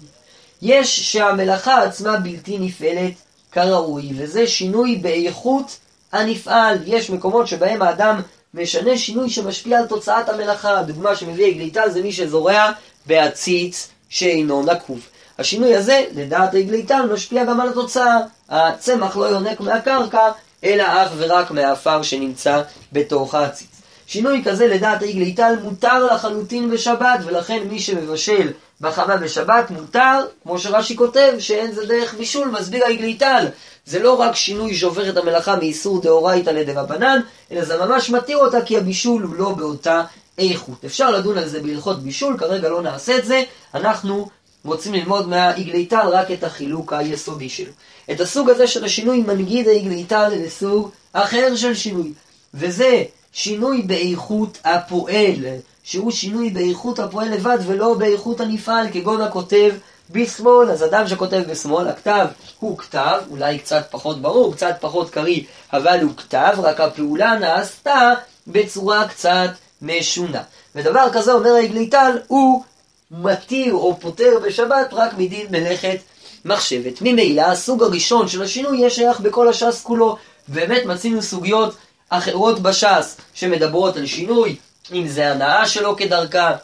יש 0.62 1.12
שהמלאכה 1.12 1.82
עצמה 1.82 2.16
בלתי 2.16 2.58
נפעלת 2.58 3.12
כראוי, 3.52 4.10
וזה 4.16 4.46
שינוי 4.46 4.96
באיכות 4.96 5.76
הנפעל. 6.12 6.78
יש 6.86 7.10
מקומות 7.10 7.46
שבהם 7.46 7.82
האדם 7.82 8.20
משנה 8.54 8.98
שינוי 8.98 9.30
שמשפיע 9.30 9.78
על 9.78 9.86
תוצאת 9.86 10.28
המלאכה. 10.28 10.78
הדוגמה 10.78 11.16
שמביא 11.16 11.44
איגליטל 11.44 11.90
זה 11.90 12.02
מי 12.02 12.12
שזורע 12.12 12.70
בעציץ 13.06 13.88
שאינו 14.08 14.62
נקוב. 14.62 15.00
השינוי 15.38 15.76
הזה, 15.76 16.04
לדעת 16.14 16.54
איגליטל, 16.54 17.02
משפיע 17.12 17.44
גם 17.44 17.60
על 17.60 17.68
התוצאה. 17.68 18.18
הצמח 18.48 19.16
לא 19.16 19.24
יונק 19.24 19.60
מהקרקע, 19.60 20.30
אלא 20.64 20.82
אך 20.82 21.12
ורק 21.16 21.50
מהעפר 21.50 22.02
שנמצא 22.02 22.62
בתוך 22.92 23.34
העציץ. 23.34 23.69
שינוי 24.10 24.42
כזה 24.44 24.66
לדעת 24.66 25.02
איג 25.02 25.18
ליטל 25.18 25.54
מותר 25.62 26.06
לחלוטין 26.06 26.70
בשבת, 26.70 27.20
ולכן 27.24 27.62
מי 27.70 27.80
שמבשל 27.80 28.50
בחמה 28.80 29.16
בשבת 29.16 29.70
מותר, 29.70 30.26
כמו 30.42 30.58
שרש"י 30.58 30.96
כותב, 30.96 31.32
שאין 31.38 31.72
זה 31.72 31.86
דרך 31.86 32.14
בישול, 32.14 32.48
מסביר 32.48 32.84
האיג 32.84 33.00
ליטל. 33.00 33.46
זה 33.86 33.98
לא 33.98 34.20
רק 34.20 34.36
שינוי 34.36 34.74
שעובר 34.74 35.08
את 35.08 35.16
המלאכה 35.16 35.56
מאיסור 35.56 36.02
דאורייתא 36.02 36.50
לדרבנן, 36.50 37.20
אלא 37.52 37.64
זה 37.64 37.78
ממש 37.78 38.10
מתיר 38.10 38.36
אותה 38.38 38.62
כי 38.62 38.76
הבישול 38.76 39.22
הוא 39.22 39.34
לא 39.34 39.50
באותה 39.50 40.02
איכות. 40.38 40.84
אפשר 40.84 41.10
לדון 41.10 41.38
על 41.38 41.48
זה 41.48 41.62
בהלכות 41.62 42.02
בישול, 42.02 42.38
כרגע 42.38 42.68
לא 42.68 42.82
נעשה 42.82 43.18
את 43.18 43.24
זה, 43.24 43.42
אנחנו 43.74 44.28
רוצים 44.64 44.94
ללמוד 44.94 45.28
מהאיגליטל 45.28 46.08
רק 46.08 46.30
את 46.30 46.44
החילוק 46.44 46.92
היסודי 46.92 47.48
שלו. 47.48 47.72
את 48.10 48.20
הסוג 48.20 48.50
הזה 48.50 48.66
של 48.66 48.84
השינוי 48.84 49.20
מנגיד 49.20 49.68
האיגליטל 49.68 50.28
לסוג 50.28 50.90
אחר 51.12 51.56
של 51.56 51.74
שינוי, 51.74 52.12
וזה 52.54 53.02
שינוי 53.32 53.82
באיכות 53.82 54.58
הפועל, 54.64 55.44
שהוא 55.82 56.10
שינוי 56.10 56.50
באיכות 56.50 56.98
הפועל 56.98 57.28
לבד 57.28 57.58
ולא 57.66 57.94
באיכות 57.94 58.40
הנפעל, 58.40 58.86
כגון 58.92 59.20
הכותב 59.20 59.74
בשמאל, 60.10 60.70
אז 60.70 60.84
אדם 60.84 61.08
שכותב 61.08 61.42
בשמאל, 61.50 61.88
הכתב 61.88 62.26
הוא 62.60 62.78
כתב, 62.78 63.20
אולי 63.30 63.58
קצת 63.58 63.86
פחות 63.90 64.22
ברור, 64.22 64.54
קצת 64.54 64.76
פחות 64.80 65.10
קריא, 65.10 65.42
אבל 65.72 66.00
הוא 66.02 66.12
כתב, 66.16 66.52
רק 66.58 66.80
הפעולה 66.80 67.38
נעשתה 67.38 68.12
בצורה 68.46 69.08
קצת 69.08 69.50
משונה. 69.82 70.42
ודבר 70.74 71.06
כזה, 71.12 71.32
אומר 71.32 71.50
האיגליטל, 71.50 72.18
הוא 72.26 72.62
מתיר 73.10 73.74
או 73.74 73.96
פוטר 74.00 74.38
בשבת 74.46 74.88
רק 74.92 75.10
מדין 75.18 75.46
מלאכת 75.50 75.98
מחשבת. 76.44 76.98
ממילא 77.00 77.42
הסוג 77.42 77.82
הראשון 77.82 78.28
של 78.28 78.42
השינוי 78.42 78.78
יהיה 78.78 78.90
שייך 78.90 79.20
בכל 79.20 79.48
הש"ס 79.48 79.82
כולו. 79.82 80.16
באמת 80.48 80.84
מצינו 80.84 81.22
סוגיות 81.22 81.74
אחרות 82.10 82.60
בש"ס 82.60 83.16
שמדברות 83.34 83.96
על 83.96 84.06
שינוי, 84.06 84.56
אם 84.92 85.08
זה 85.08 85.30
הנאה 85.30 85.68
שלו 85.68 85.96
כדרכה, 85.96 86.56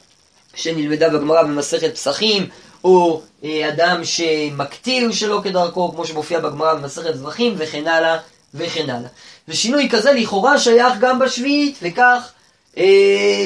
שנלמדה 0.54 1.08
בגמרא 1.08 1.42
במסכת 1.42 1.94
פסחים, 1.94 2.48
או 2.84 3.22
אה, 3.44 3.68
אדם 3.68 4.04
שמקטיר 4.04 5.12
שלא 5.12 5.40
כדרכו, 5.44 5.92
כמו 5.92 6.06
שמופיע 6.06 6.40
בגמרא 6.40 6.74
במסכת 6.74 7.14
זבחים, 7.14 7.54
וכן 7.58 7.88
הלאה 7.88 8.18
וכן 8.54 8.90
הלאה. 8.90 9.08
ושינוי 9.48 9.88
כזה 9.90 10.12
לכאורה 10.12 10.58
שייך 10.58 10.92
גם 11.00 11.18
בשביעית, 11.18 11.78
וכך 11.82 12.30
אה, 12.78 12.84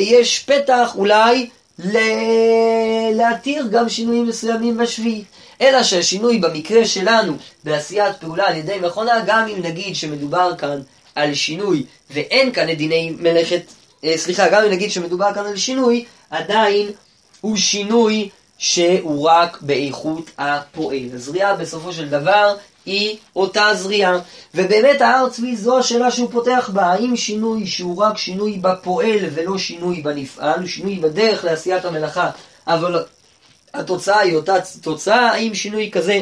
יש 0.01 0.39
פתח 0.39 0.93
אולי 0.95 1.49
להתיר 3.15 3.67
גם 3.71 3.89
שינויים 3.89 4.27
מסוימים 4.27 4.77
בשביעית. 4.77 5.25
אלא 5.61 5.83
שהשינוי 5.83 6.39
במקרה 6.39 6.85
שלנו 6.85 7.37
בעשיית 7.65 8.17
פעולה 8.21 8.49
על 8.49 8.57
ידי 8.57 8.79
מכונה, 8.83 9.13
גם 9.27 9.49
אם 9.49 9.63
נגיד 9.63 9.97
שמדובר 9.97 10.57
כאן 10.59 10.81
על 11.21 11.35
שינוי 11.35 11.85
ואין 12.11 12.53
כאן 12.53 12.71
את 12.71 12.79
דיני 12.79 13.15
מלאכת, 13.19 13.63
אה, 14.05 14.13
סליחה, 14.17 14.49
גם 14.49 14.65
אם 14.65 14.71
נגיד 14.71 14.91
שמדובר 14.91 15.35
כאן 15.35 15.47
על 15.47 15.57
שינוי, 15.57 16.05
עדיין 16.31 16.91
הוא 17.41 17.57
שינוי 17.57 18.29
שהוא 18.59 19.29
רק 19.29 19.59
באיכות 19.61 20.31
הפועל. 20.39 21.09
הזריעה 21.15 21.57
בסופו 21.57 21.93
של 21.93 22.09
דבר 22.09 22.57
היא 22.87 23.17
אותה 23.37 23.75
זריעה. 23.75 24.19
ובאמת 24.55 25.01
ההר 25.01 25.29
צבי 25.29 25.57
זו 25.57 25.79
השאלה 25.79 26.11
שהוא 26.11 26.31
פותח 26.31 26.71
בה, 26.73 26.83
האם 26.83 27.17
שינוי 27.17 27.67
שהוא 27.67 28.03
רק 28.03 28.19
שינוי 28.19 28.59
בפועל 28.59 29.19
ולא 29.35 29.59
שינוי 29.59 30.01
בנפעל, 30.03 30.67
שינוי 30.67 30.97
בדרך 30.97 31.45
לעשיית 31.45 31.85
המלאכה, 31.85 32.31
אבל 32.67 33.05
התוצאה 33.75 34.21
היא 34.21 34.37
אותה 34.37 34.55
תוצאה, 34.81 35.31
האם 35.31 35.55
שינוי 35.55 35.91
כזה 35.91 36.21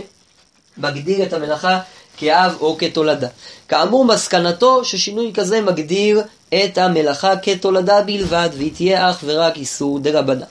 מגדיר 0.76 1.22
את 1.22 1.32
המלאכה 1.32 1.80
כאב 2.18 2.56
או 2.60 2.78
כתולדה. 2.78 3.28
כאמור, 3.68 4.04
מסקנתו 4.04 4.84
ששינוי 4.84 5.32
כזה 5.34 5.60
מגדיר 5.60 6.22
את 6.54 6.78
המלאכה 6.78 7.36
כתולדה 7.36 8.02
בלבד, 8.02 8.48
והיא 8.56 8.72
תהיה 8.74 9.10
אך 9.10 9.20
ורק 9.24 9.56
איסור 9.56 9.98
דרבנן. 9.98 10.46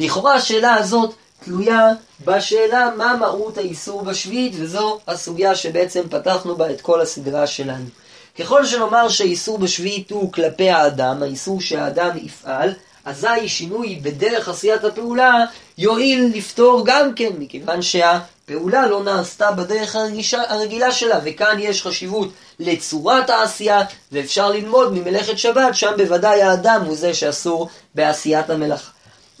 לכאורה 0.00 0.34
השאלה 0.34 0.74
הזאת 0.74 1.14
תלויה 1.44 1.88
בשאלה 2.24 2.90
מה 2.96 3.16
מהות 3.16 3.58
האיסור 3.58 4.02
בשביעית, 4.02 4.52
וזו 4.56 4.98
הסוגיה 5.08 5.54
שבעצם 5.54 6.02
פתחנו 6.10 6.56
בה 6.56 6.70
את 6.70 6.80
כל 6.80 7.00
הסדרה 7.00 7.46
שלנו. 7.46 7.84
ככל 8.38 8.66
שנאמר 8.66 9.08
שהאיסור 9.08 9.58
בשביעית 9.58 10.10
הוא 10.10 10.32
כלפי 10.32 10.70
האדם, 10.70 11.22
האיסור 11.22 11.60
שהאדם 11.60 12.10
יפעל, 12.22 12.72
אזי 13.04 13.48
שינוי 13.48 13.98
בדרך 14.02 14.48
עשיית 14.48 14.84
הפעולה 14.84 15.44
יועיל 15.78 16.32
לפתור 16.34 16.82
גם 16.84 17.14
כן, 17.14 17.30
מכיוון 17.38 17.82
שהפעולה 18.50 18.86
לא 18.86 19.02
נעשתה 19.04 19.50
בדרך 19.50 19.96
הרגישה, 19.96 20.42
הרגילה 20.48 20.92
שלה, 20.92 21.18
וכאן 21.24 21.56
יש 21.58 21.82
חשיבות 21.82 22.28
לצורת 22.60 23.30
העשייה, 23.30 23.82
ואפשר 24.12 24.50
ללמוד 24.50 24.92
ממלאכת 24.92 25.38
שבת, 25.38 25.74
שם 25.74 25.92
בוודאי 25.96 26.42
האדם 26.42 26.82
הוא 26.86 26.96
זה 26.96 27.14
שאסור 27.14 27.68
בעשיית 27.94 28.50
המלאכה. 28.50 28.90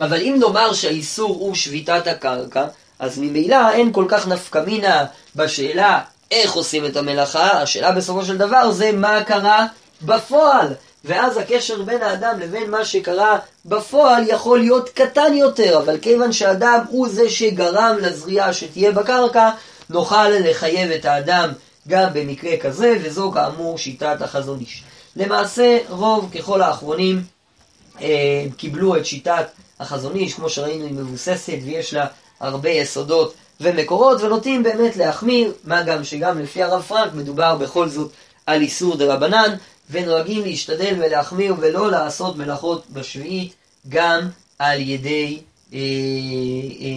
אבל 0.00 0.20
אם 0.20 0.36
נאמר 0.40 0.72
שהאיסור 0.72 1.36
הוא 1.40 1.54
שביתת 1.54 2.06
הקרקע, 2.06 2.64
אז 2.98 3.18
ממילא 3.18 3.70
אין 3.70 3.92
כל 3.92 4.04
כך 4.08 4.28
נפקא 4.28 4.58
מינה 4.66 5.04
בשאלה 5.36 6.00
איך 6.30 6.52
עושים 6.52 6.86
את 6.86 6.96
המלאכה, 6.96 7.62
השאלה 7.62 7.92
בסופו 7.92 8.24
של 8.24 8.36
דבר 8.36 8.70
זה 8.70 8.92
מה 8.92 9.24
קרה 9.24 9.66
בפועל. 10.02 10.68
ואז 11.04 11.36
הקשר 11.36 11.82
בין 11.82 12.02
האדם 12.02 12.40
לבין 12.40 12.70
מה 12.70 12.84
שקרה 12.84 13.38
בפועל 13.64 14.24
יכול 14.26 14.58
להיות 14.58 14.88
קטן 14.88 15.34
יותר, 15.34 15.78
אבל 15.78 15.98
כיוון 15.98 16.32
שהאדם 16.32 16.84
הוא 16.88 17.08
זה 17.08 17.30
שגרם 17.30 17.96
לזריעה 18.00 18.52
שתהיה 18.52 18.92
בקרקע, 18.92 19.50
נוכל 19.90 20.28
לחייב 20.28 20.90
את 20.90 21.04
האדם 21.04 21.52
גם 21.88 22.08
במקרה 22.12 22.56
כזה, 22.56 22.96
וזו 23.02 23.30
כאמור 23.34 23.78
שיטת 23.78 24.22
החזון 24.22 24.60
איש. 24.60 24.84
למעשה, 25.16 25.78
רוב 25.88 26.30
ככל 26.34 26.62
האחרונים 26.62 27.22
אה, 28.00 28.44
קיבלו 28.56 28.96
את 28.96 29.06
שיטת 29.06 29.46
החזון 29.80 30.16
איש, 30.16 30.34
כמו 30.34 30.50
שראינו, 30.50 30.84
היא 30.84 30.94
מבוססת 30.94 31.58
ויש 31.64 31.94
לה 31.94 32.06
הרבה 32.40 32.70
יסודות 32.70 33.34
ומקורות, 33.60 34.20
ונוטים 34.20 34.62
באמת 34.62 34.96
להחמיר, 34.96 35.52
מה 35.64 35.82
גם 35.82 36.04
שגם 36.04 36.38
לפי 36.38 36.62
הרב 36.62 36.82
פרנק 36.82 37.14
מדובר 37.14 37.54
בכל 37.54 37.88
זאת 37.88 38.10
על 38.46 38.60
איסור 38.60 38.96
דה 38.96 39.14
רבנן, 39.14 39.54
ונוהגים 39.90 40.44
להשתדל 40.44 40.94
ולהחמיר 40.98 41.54
ולא 41.60 41.90
לעשות 41.90 42.36
מלאכות 42.36 42.84
בשביעית 42.92 43.54
גם 43.88 44.28
על 44.58 44.80
ידי 44.80 45.38
אה, 45.74 45.78
אה, 45.78 46.88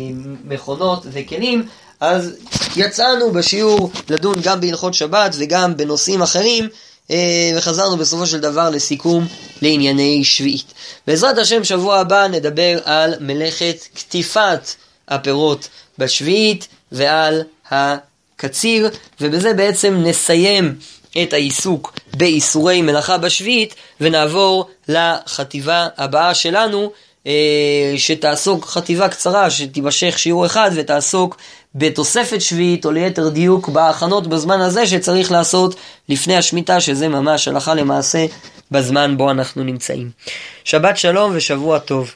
מכונות 0.45 1.03
וכלים. 1.11 1.67
אז 1.99 2.35
יצאנו 2.75 3.31
בשיעור 3.31 3.91
לדון 4.09 4.35
גם 4.41 4.61
בהלכות 4.61 4.93
שבת 4.93 5.35
וגם 5.37 5.77
בנושאים 5.77 6.21
אחרים, 6.21 6.67
אה, 7.11 7.51
וחזרנו 7.57 7.97
בסופו 7.97 8.25
של 8.25 8.39
דבר 8.39 8.69
לסיכום 8.69 9.27
לענייני 9.61 10.23
שביעית. 10.23 10.73
בעזרת 11.07 11.37
השם 11.37 11.63
שבוע 11.63 11.99
הבא 11.99 12.27
נדבר 12.27 12.79
על 12.85 13.13
מלאכת 13.19 13.87
קטיפת 13.93 14.69
הפירות 15.07 15.67
בשביעית 15.97 16.67
ועל 16.91 17.41
הקציר, 17.71 18.89
ובזה 19.21 19.53
בעצם 19.53 19.93
נסיים 20.03 20.75
את 21.23 21.33
העיסוק 21.33 21.93
באיסורי 22.17 22.81
מלאכה 22.81 23.17
בשביעית, 23.17 23.75
ונעבור 24.01 24.69
לחטיבה 24.87 25.87
הבאה 25.97 26.33
שלנו, 26.33 26.91
אה, 27.27 27.93
שתעסוק 27.97 28.65
חטיבה 28.65 29.09
קצרה, 29.09 29.49
שתימשך 29.49 30.19
שיעור 30.19 30.45
אחד, 30.45 30.71
ותעסוק 30.75 31.37
בתוספת 31.75 32.41
שביעית, 32.41 32.85
או 32.85 32.91
ליתר 32.91 33.29
דיוק 33.29 33.69
בהכנות 33.69 34.27
בזמן 34.27 34.61
הזה 34.61 34.87
שצריך 34.87 35.31
לעשות 35.31 35.75
לפני 36.09 36.35
השמיטה, 36.37 36.81
שזה 36.81 37.07
ממש 37.07 37.47
הלכה 37.47 37.73
למעשה 37.73 38.25
בזמן 38.71 39.17
בו 39.17 39.31
אנחנו 39.31 39.63
נמצאים. 39.63 40.09
שבת 40.63 40.97
שלום 40.97 41.31
ושבוע 41.35 41.79
טוב. 41.79 42.13